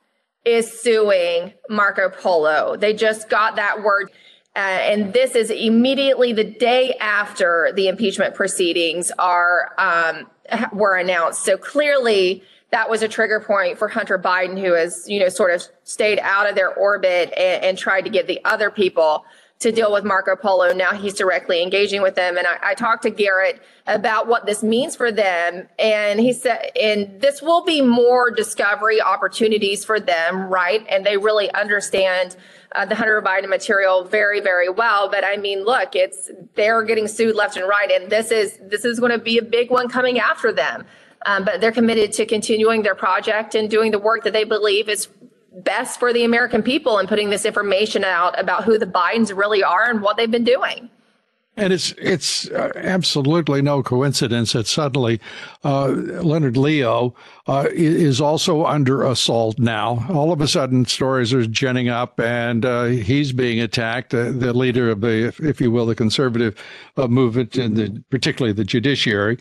is 0.46 0.82
suing 0.82 1.54
Marco 1.70 2.10
Polo. 2.10 2.76
They 2.76 2.94
just 2.94 3.30
got 3.30 3.56
that 3.58 3.84
word. 3.84 4.12
Uh, 4.56 4.60
and 4.60 5.14
this 5.14 5.36
is 5.36 5.50
immediately 5.50 6.34
the 6.34 6.44
day 6.44 6.96
after 7.00 7.72
the 7.76 7.88
impeachment 7.88 8.36
proceedings 8.36 9.12
are 9.18 9.74
um, 9.78 10.28
were 10.74 10.98
announced. 10.98 11.46
So 11.46 11.58
clearly, 11.58 12.44
that 12.72 12.90
was 12.90 13.02
a 13.02 13.08
trigger 13.08 13.40
point 13.40 13.78
for 13.78 13.88
Hunter 13.88 14.20
Biden, 14.20 14.60
who 14.60 14.74
has 14.74 15.06
you 15.08 15.20
know 15.20 15.30
sort 15.30 15.52
of 15.54 15.64
stayed 15.84 16.20
out 16.20 16.50
of 16.50 16.56
their 16.56 16.74
orbit 16.74 17.32
and, 17.38 17.64
and 17.64 17.78
tried 17.78 18.02
to 18.02 18.10
get 18.10 18.28
the 18.28 18.42
other 18.44 18.70
people 18.70 19.26
to 19.62 19.72
deal 19.72 19.92
with 19.92 20.04
Marco 20.04 20.36
Polo. 20.36 20.74
Now 20.74 20.94
he's 20.94 21.14
directly 21.14 21.62
engaging 21.62 22.02
with 22.02 22.16
them. 22.16 22.38
And 22.38 22.48
I, 22.48 22.58
I, 22.64 22.74
talked 22.74 23.04
to 23.04 23.12
Garrett 23.12 23.62
about 23.86 24.28
what 24.28 24.46
this 24.46 24.64
means 24.64 24.96
for 24.96 25.12
them. 25.12 25.68
And 25.78 26.20
he 26.20 26.34
said, 26.34 26.72
and 26.80 27.22
this 27.22 27.42
will 27.42 27.64
be 27.64 27.82
more 27.82 28.32
discovery 28.32 29.02
opportunities 29.02 29.86
for 29.86 30.00
them, 30.00 30.48
right? 30.50 30.86
And 30.90 31.06
they 31.06 31.18
really 31.18 31.52
understand 31.54 32.36
uh, 32.74 32.86
the 32.86 32.96
Hunter 32.96 33.22
Biden 33.22 33.50
material 33.50 34.04
very, 34.04 34.40
very 34.40 34.70
well. 34.70 35.10
But 35.10 35.24
I 35.24 35.38
mean, 35.38 35.64
look, 35.64 35.96
it's, 35.96 36.32
they're 36.56 36.84
getting 36.84 37.08
sued 37.08 37.36
left 37.36 37.56
and 37.56 37.68
right. 37.68 37.92
And 37.92 38.12
this 38.12 38.32
is, 38.32 38.58
this 38.64 38.84
is 38.84 39.00
going 39.00 39.12
to 39.12 39.20
be 39.20 39.38
a 39.38 39.44
big 39.44 39.70
one 39.70 39.90
coming 39.90 40.20
after 40.20 40.52
them. 40.52 40.86
Um, 41.24 41.46
but 41.46 41.62
they're 41.62 41.72
committed 41.72 42.14
to 42.14 42.26
continuing 42.26 42.82
their 42.82 42.96
project 42.96 43.54
and 43.54 43.70
doing 43.70 43.92
the 43.92 44.00
work 44.00 44.24
that 44.24 44.34
they 44.34 44.44
believe 44.44 44.90
is 44.90 45.08
best 45.52 46.00
for 46.00 46.14
the 46.14 46.24
American 46.24 46.64
people 46.64 46.98
and 46.98 47.10
putting 47.10 47.30
this 47.30 47.46
information 47.46 48.04
out 48.04 48.40
about 48.40 48.64
who 48.64 48.78
the 48.78 48.86
Bidens 48.86 49.36
really 49.36 49.64
are 49.64 49.90
and 49.90 50.02
what 50.02 50.18
they've 50.18 50.32
been 50.32 50.44
doing. 50.44 50.90
And 51.58 51.74
it's 51.74 51.92
it's 51.98 52.50
uh, 52.50 52.72
absolutely 52.76 53.62
no 53.62 53.84
coincidence 53.84 54.54
that 54.54 54.68
suddenly 54.68 55.20
uh, 55.66 55.90
Leonard 55.90 56.56
Leo 56.56 57.14
uh, 57.46 57.68
is 57.72 58.22
also 58.22 58.66
under 58.66 59.04
assault 59.04 59.60
now. 59.60 60.06
All 60.10 60.32
of 60.32 60.40
a 60.40 60.48
sudden, 60.48 60.86
stories 60.86 61.34
are 61.34 61.46
ginning 61.46 61.90
up, 61.90 62.22
and 62.22 62.64
uh, 62.64 62.86
he's 62.86 63.34
being 63.34 63.60
attacked. 63.60 64.14
Uh, 64.14 64.32
the 64.32 64.54
leader 64.54 64.90
of 64.90 65.02
the, 65.02 65.36
if 65.40 65.60
you 65.60 65.72
will, 65.72 65.86
the 65.86 65.94
conservative 65.94 66.58
uh, 66.96 67.10
movement, 67.10 67.58
and 67.58 67.76
the, 67.76 68.02
particularly 68.10 68.54
the 68.54 68.64
judiciary. 68.64 69.38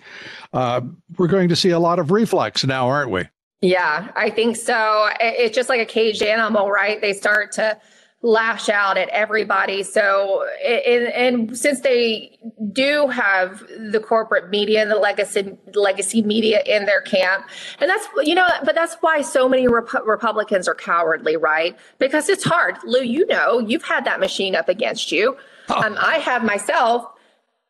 we're 0.52 1.28
going 1.28 1.48
to 1.48 1.56
see 1.56 1.70
a 1.70 1.78
lot 1.78 2.00
of 2.00 2.10
reflex 2.10 2.64
now, 2.64 2.88
aren't 2.88 3.10
we? 3.10 3.28
Yeah, 3.62 4.10
I 4.16 4.30
think 4.30 4.56
so. 4.56 5.10
It's 5.20 5.54
just 5.54 5.68
like 5.68 5.80
a 5.80 5.86
caged 5.86 6.22
animal, 6.22 6.70
right? 6.70 7.00
They 7.00 7.12
start 7.12 7.52
to 7.52 7.78
lash 8.22 8.68
out 8.68 8.98
at 8.98 9.08
everybody. 9.10 9.82
So, 9.82 10.46
and, 10.64 11.06
and 11.08 11.58
since 11.58 11.80
they 11.80 12.38
do 12.72 13.08
have 13.08 13.60
the 13.78 14.00
corporate 14.00 14.50
media 14.50 14.82
and 14.82 14.90
the 14.90 14.96
legacy 14.96 15.56
legacy 15.74 16.22
media 16.22 16.62
in 16.64 16.86
their 16.86 17.02
camp, 17.02 17.46
and 17.78 17.90
that's 17.90 18.06
you 18.22 18.34
know, 18.34 18.48
but 18.64 18.74
that's 18.74 18.96
why 19.00 19.20
so 19.20 19.48
many 19.48 19.68
Rep- 19.68 20.06
Republicans 20.06 20.66
are 20.66 20.74
cowardly, 20.74 21.36
right? 21.36 21.76
Because 21.98 22.28
it's 22.28 22.44
hard. 22.44 22.76
Lou, 22.84 23.00
you 23.02 23.26
know, 23.26 23.58
you've 23.58 23.84
had 23.84 24.04
that 24.06 24.20
machine 24.20 24.54
up 24.54 24.68
against 24.68 25.12
you. 25.12 25.36
Oh. 25.68 25.82
Um, 25.82 25.96
I 26.00 26.16
have 26.16 26.44
myself. 26.44 27.06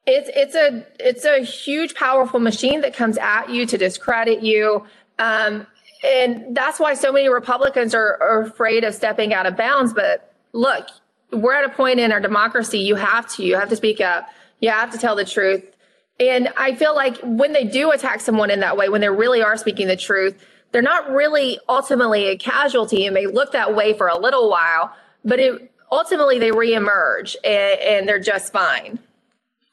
It's 0.06 0.30
it's 0.34 0.54
a 0.54 0.86
it's 0.98 1.24
a 1.24 1.40
huge, 1.40 1.94
powerful 1.94 2.40
machine 2.40 2.80
that 2.80 2.94
comes 2.94 3.18
at 3.18 3.50
you 3.50 3.66
to 3.66 3.76
discredit 3.76 4.42
you. 4.42 4.84
Um, 5.18 5.66
and 6.02 6.56
that's 6.56 6.80
why 6.80 6.94
so 6.94 7.12
many 7.12 7.28
Republicans 7.28 7.94
are, 7.94 8.16
are 8.20 8.42
afraid 8.42 8.84
of 8.84 8.94
stepping 8.94 9.34
out 9.34 9.46
of 9.46 9.56
bounds. 9.56 9.92
But 9.92 10.34
look, 10.52 10.88
we're 11.32 11.54
at 11.54 11.64
a 11.64 11.74
point 11.74 12.00
in 12.00 12.12
our 12.12 12.20
democracy. 12.20 12.78
You 12.78 12.96
have 12.96 13.28
to, 13.34 13.44
you 13.44 13.56
have 13.56 13.68
to 13.68 13.76
speak 13.76 14.00
up. 14.00 14.28
You 14.60 14.70
have 14.70 14.90
to 14.92 14.98
tell 14.98 15.16
the 15.16 15.24
truth. 15.24 15.64
And 16.18 16.48
I 16.56 16.74
feel 16.74 16.94
like 16.94 17.18
when 17.22 17.52
they 17.52 17.64
do 17.64 17.90
attack 17.90 18.20
someone 18.20 18.50
in 18.50 18.60
that 18.60 18.76
way, 18.76 18.88
when 18.88 19.00
they 19.00 19.08
really 19.08 19.42
are 19.42 19.56
speaking 19.56 19.86
the 19.86 19.96
truth, 19.96 20.38
they're 20.72 20.82
not 20.82 21.10
really 21.10 21.58
ultimately 21.68 22.28
a 22.28 22.36
casualty 22.36 23.06
and 23.06 23.14
may 23.14 23.26
look 23.26 23.52
that 23.52 23.74
way 23.74 23.94
for 23.94 24.08
a 24.08 24.18
little 24.18 24.50
while, 24.50 24.94
but 25.24 25.40
it, 25.40 25.72
ultimately 25.90 26.38
they 26.38 26.50
reemerge 26.50 27.36
and, 27.44 27.80
and 27.80 28.08
they're 28.08 28.20
just 28.20 28.52
fine. 28.52 28.98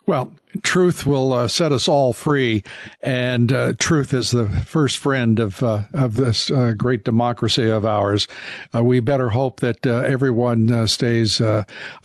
Well, 0.08 0.32
truth 0.63 1.06
will 1.06 1.34
uh, 1.34 1.50
set 1.50 1.74
us 1.74 1.89
all 1.89 2.13
free, 2.13 2.63
and 3.02 3.52
uh, 3.52 3.74
truth 3.78 4.13
is 4.13 4.32
the 4.32 4.48
first 4.48 5.00
friend 5.00 5.38
of 5.38 5.62
uh, 5.62 5.82
of 5.91 6.15
this 6.15 6.50
uh, 6.50 6.76
great 6.78 7.04
democracy 7.04 7.70
of 7.70 7.86
ours. 7.86 8.26
Uh, 8.74 8.86
we 8.86 9.02
better 9.02 9.32
hope 9.32 9.60
that 9.60 9.86
uh, 9.86 9.98
everyone 10.00 10.88
stays 10.88 11.41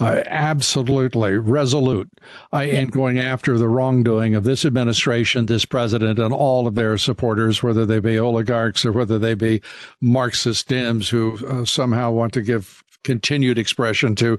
absolutely 0.01 1.35
resolute 1.39 2.11
in 2.53 2.89
going 2.89 3.21
after 3.21 3.57
the 3.57 3.69
wrongdoing 3.69 4.35
of 4.35 4.43
this 4.43 4.65
administration, 4.65 5.47
this 5.47 5.65
president, 5.65 6.19
and 6.19 6.35
all 6.35 6.67
of 6.67 6.75
their 6.75 6.99
supporters, 6.99 7.63
whether 7.63 7.87
they 7.87 8.01
be 8.01 8.19
oligarchs 8.19 8.85
or 8.85 8.91
whether 8.91 9.17
they 9.17 9.35
be 9.35 9.63
Marxist 10.01 10.69
Dems 10.69 11.09
who 11.11 11.65
somehow 11.65 12.11
want 12.11 12.33
to 12.33 12.43
give 12.43 12.82
continued 13.05 13.59
expression 13.59 14.15
to 14.17 14.39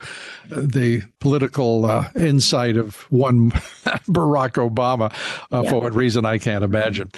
the 0.49 1.03
political 1.19 1.85
uh, 1.85 2.09
insight 2.15 2.77
of 2.77 3.01
one 3.11 3.51
Barack 3.51 4.53
Obama 4.53 5.13
uh, 5.51 5.63
yeah. 5.63 5.69
for 5.69 5.81
what 5.81 5.93
reason 5.93 6.25
I 6.25 6.37
can't 6.37 6.63
imagine. 6.63 7.11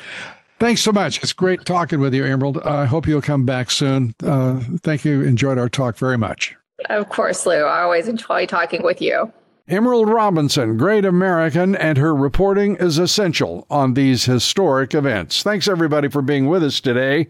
Thanks 0.59 0.81
so 0.81 0.91
much. 0.91 1.21
It's 1.21 1.33
great 1.33 1.65
talking 1.65 1.99
with 1.99 2.13
you, 2.13 2.23
Emerald. 2.23 2.59
I 2.59 2.85
hope 2.85 3.07
you'll 3.07 3.21
come 3.21 3.45
back 3.45 3.69
soon. 3.69 4.15
Uh, 4.23 4.61
thank 4.83 5.03
you. 5.03 5.21
Enjoyed 5.21 5.57
our 5.57 5.67
talk 5.67 5.97
very 5.97 6.17
much. 6.17 6.55
Of 6.89 7.09
course, 7.09 7.45
Lou. 7.45 7.63
I 7.63 7.81
always 7.81 8.07
enjoy 8.07 8.45
talking 8.45 8.83
with 8.83 9.01
you. 9.01 9.31
Emerald 9.67 10.07
Robinson, 10.07 10.77
great 10.77 11.05
American, 11.05 11.75
and 11.75 11.97
her 11.97 12.15
reporting 12.15 12.75
is 12.75 12.99
essential 12.99 13.65
on 13.69 13.95
these 13.95 14.25
historic 14.25 14.93
events. 14.93 15.41
Thanks, 15.41 15.67
everybody, 15.67 16.07
for 16.07 16.21
being 16.21 16.47
with 16.47 16.63
us 16.63 16.79
today. 16.79 17.29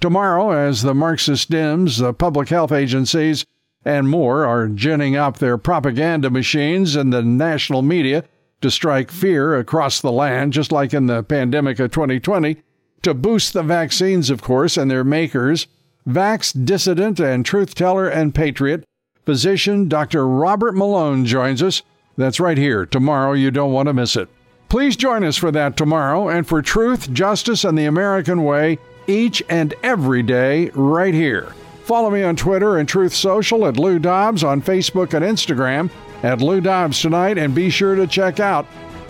Tomorrow, 0.00 0.52
as 0.52 0.82
the 0.82 0.94
Marxist 0.94 1.50
Dems, 1.50 1.98
the 1.98 2.14
public 2.14 2.48
health 2.48 2.70
agencies, 2.70 3.44
and 3.84 4.08
more 4.08 4.44
are 4.44 4.68
ginning 4.68 5.16
up 5.16 5.38
their 5.38 5.58
propaganda 5.58 6.30
machines 6.30 6.96
in 6.96 7.10
the 7.10 7.22
national 7.22 7.82
media 7.82 8.24
to 8.60 8.70
strike 8.70 9.10
fear 9.10 9.56
across 9.56 10.00
the 10.00 10.12
land, 10.12 10.52
just 10.52 10.72
like 10.72 10.94
in 10.94 11.06
the 11.06 11.22
pandemic 11.22 11.78
of 11.78 11.90
2020, 11.90 12.56
to 13.02 13.14
boost 13.14 13.52
the 13.52 13.62
vaccines, 13.62 14.30
of 14.30 14.40
course, 14.40 14.76
and 14.76 14.90
their 14.90 15.04
makers. 15.04 15.66
Vax 16.08 16.52
dissident 16.64 17.20
and 17.20 17.44
truth 17.44 17.74
teller 17.74 18.08
and 18.08 18.34
patriot, 18.34 18.84
physician 19.24 19.88
Dr. 19.88 20.26
Robert 20.26 20.74
Malone 20.74 21.24
joins 21.24 21.62
us 21.62 21.82
That's 22.16 22.40
right 22.40 22.58
here, 22.58 22.86
tomorrow. 22.86 23.32
You 23.32 23.50
don't 23.50 23.72
want 23.72 23.86
to 23.86 23.94
miss 23.94 24.16
it. 24.16 24.28
Please 24.68 24.96
join 24.96 25.24
us 25.24 25.36
for 25.36 25.50
that 25.50 25.76
tomorrow 25.76 26.28
and 26.28 26.46
for 26.46 26.62
truth, 26.62 27.12
justice, 27.12 27.64
and 27.64 27.76
the 27.76 27.84
American 27.84 28.44
way 28.44 28.78
each 29.06 29.42
and 29.48 29.74
every 29.82 30.22
day 30.22 30.70
right 30.74 31.14
here. 31.14 31.52
Follow 31.84 32.10
me 32.10 32.22
on 32.22 32.36
Twitter 32.36 32.78
and 32.78 32.88
Truth 32.88 33.12
Social 33.14 33.66
at 33.66 33.76
Lou 33.76 33.98
Dobbs, 33.98 34.44
on 34.44 34.62
Facebook 34.62 35.14
and 35.14 35.24
Instagram 35.24 35.90
at 36.22 36.40
Lou 36.40 36.60
Dobbs 36.60 37.00
Tonight, 37.00 37.38
and 37.38 37.54
be 37.54 37.70
sure 37.70 37.96
to 37.96 38.06
check 38.06 38.40
out 38.40 38.66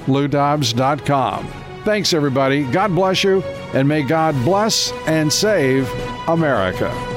loudobbs.com. 0.07 1.47
Thanks, 1.85 2.15
everybody. 2.15 2.65
God 2.65 2.95
bless 2.95 3.25
you, 3.25 3.43
and 3.75 3.87
may 3.87 4.03
God 4.03 4.35
bless 4.45 4.93
and 5.07 5.33
save 5.33 5.91
America. 6.29 7.12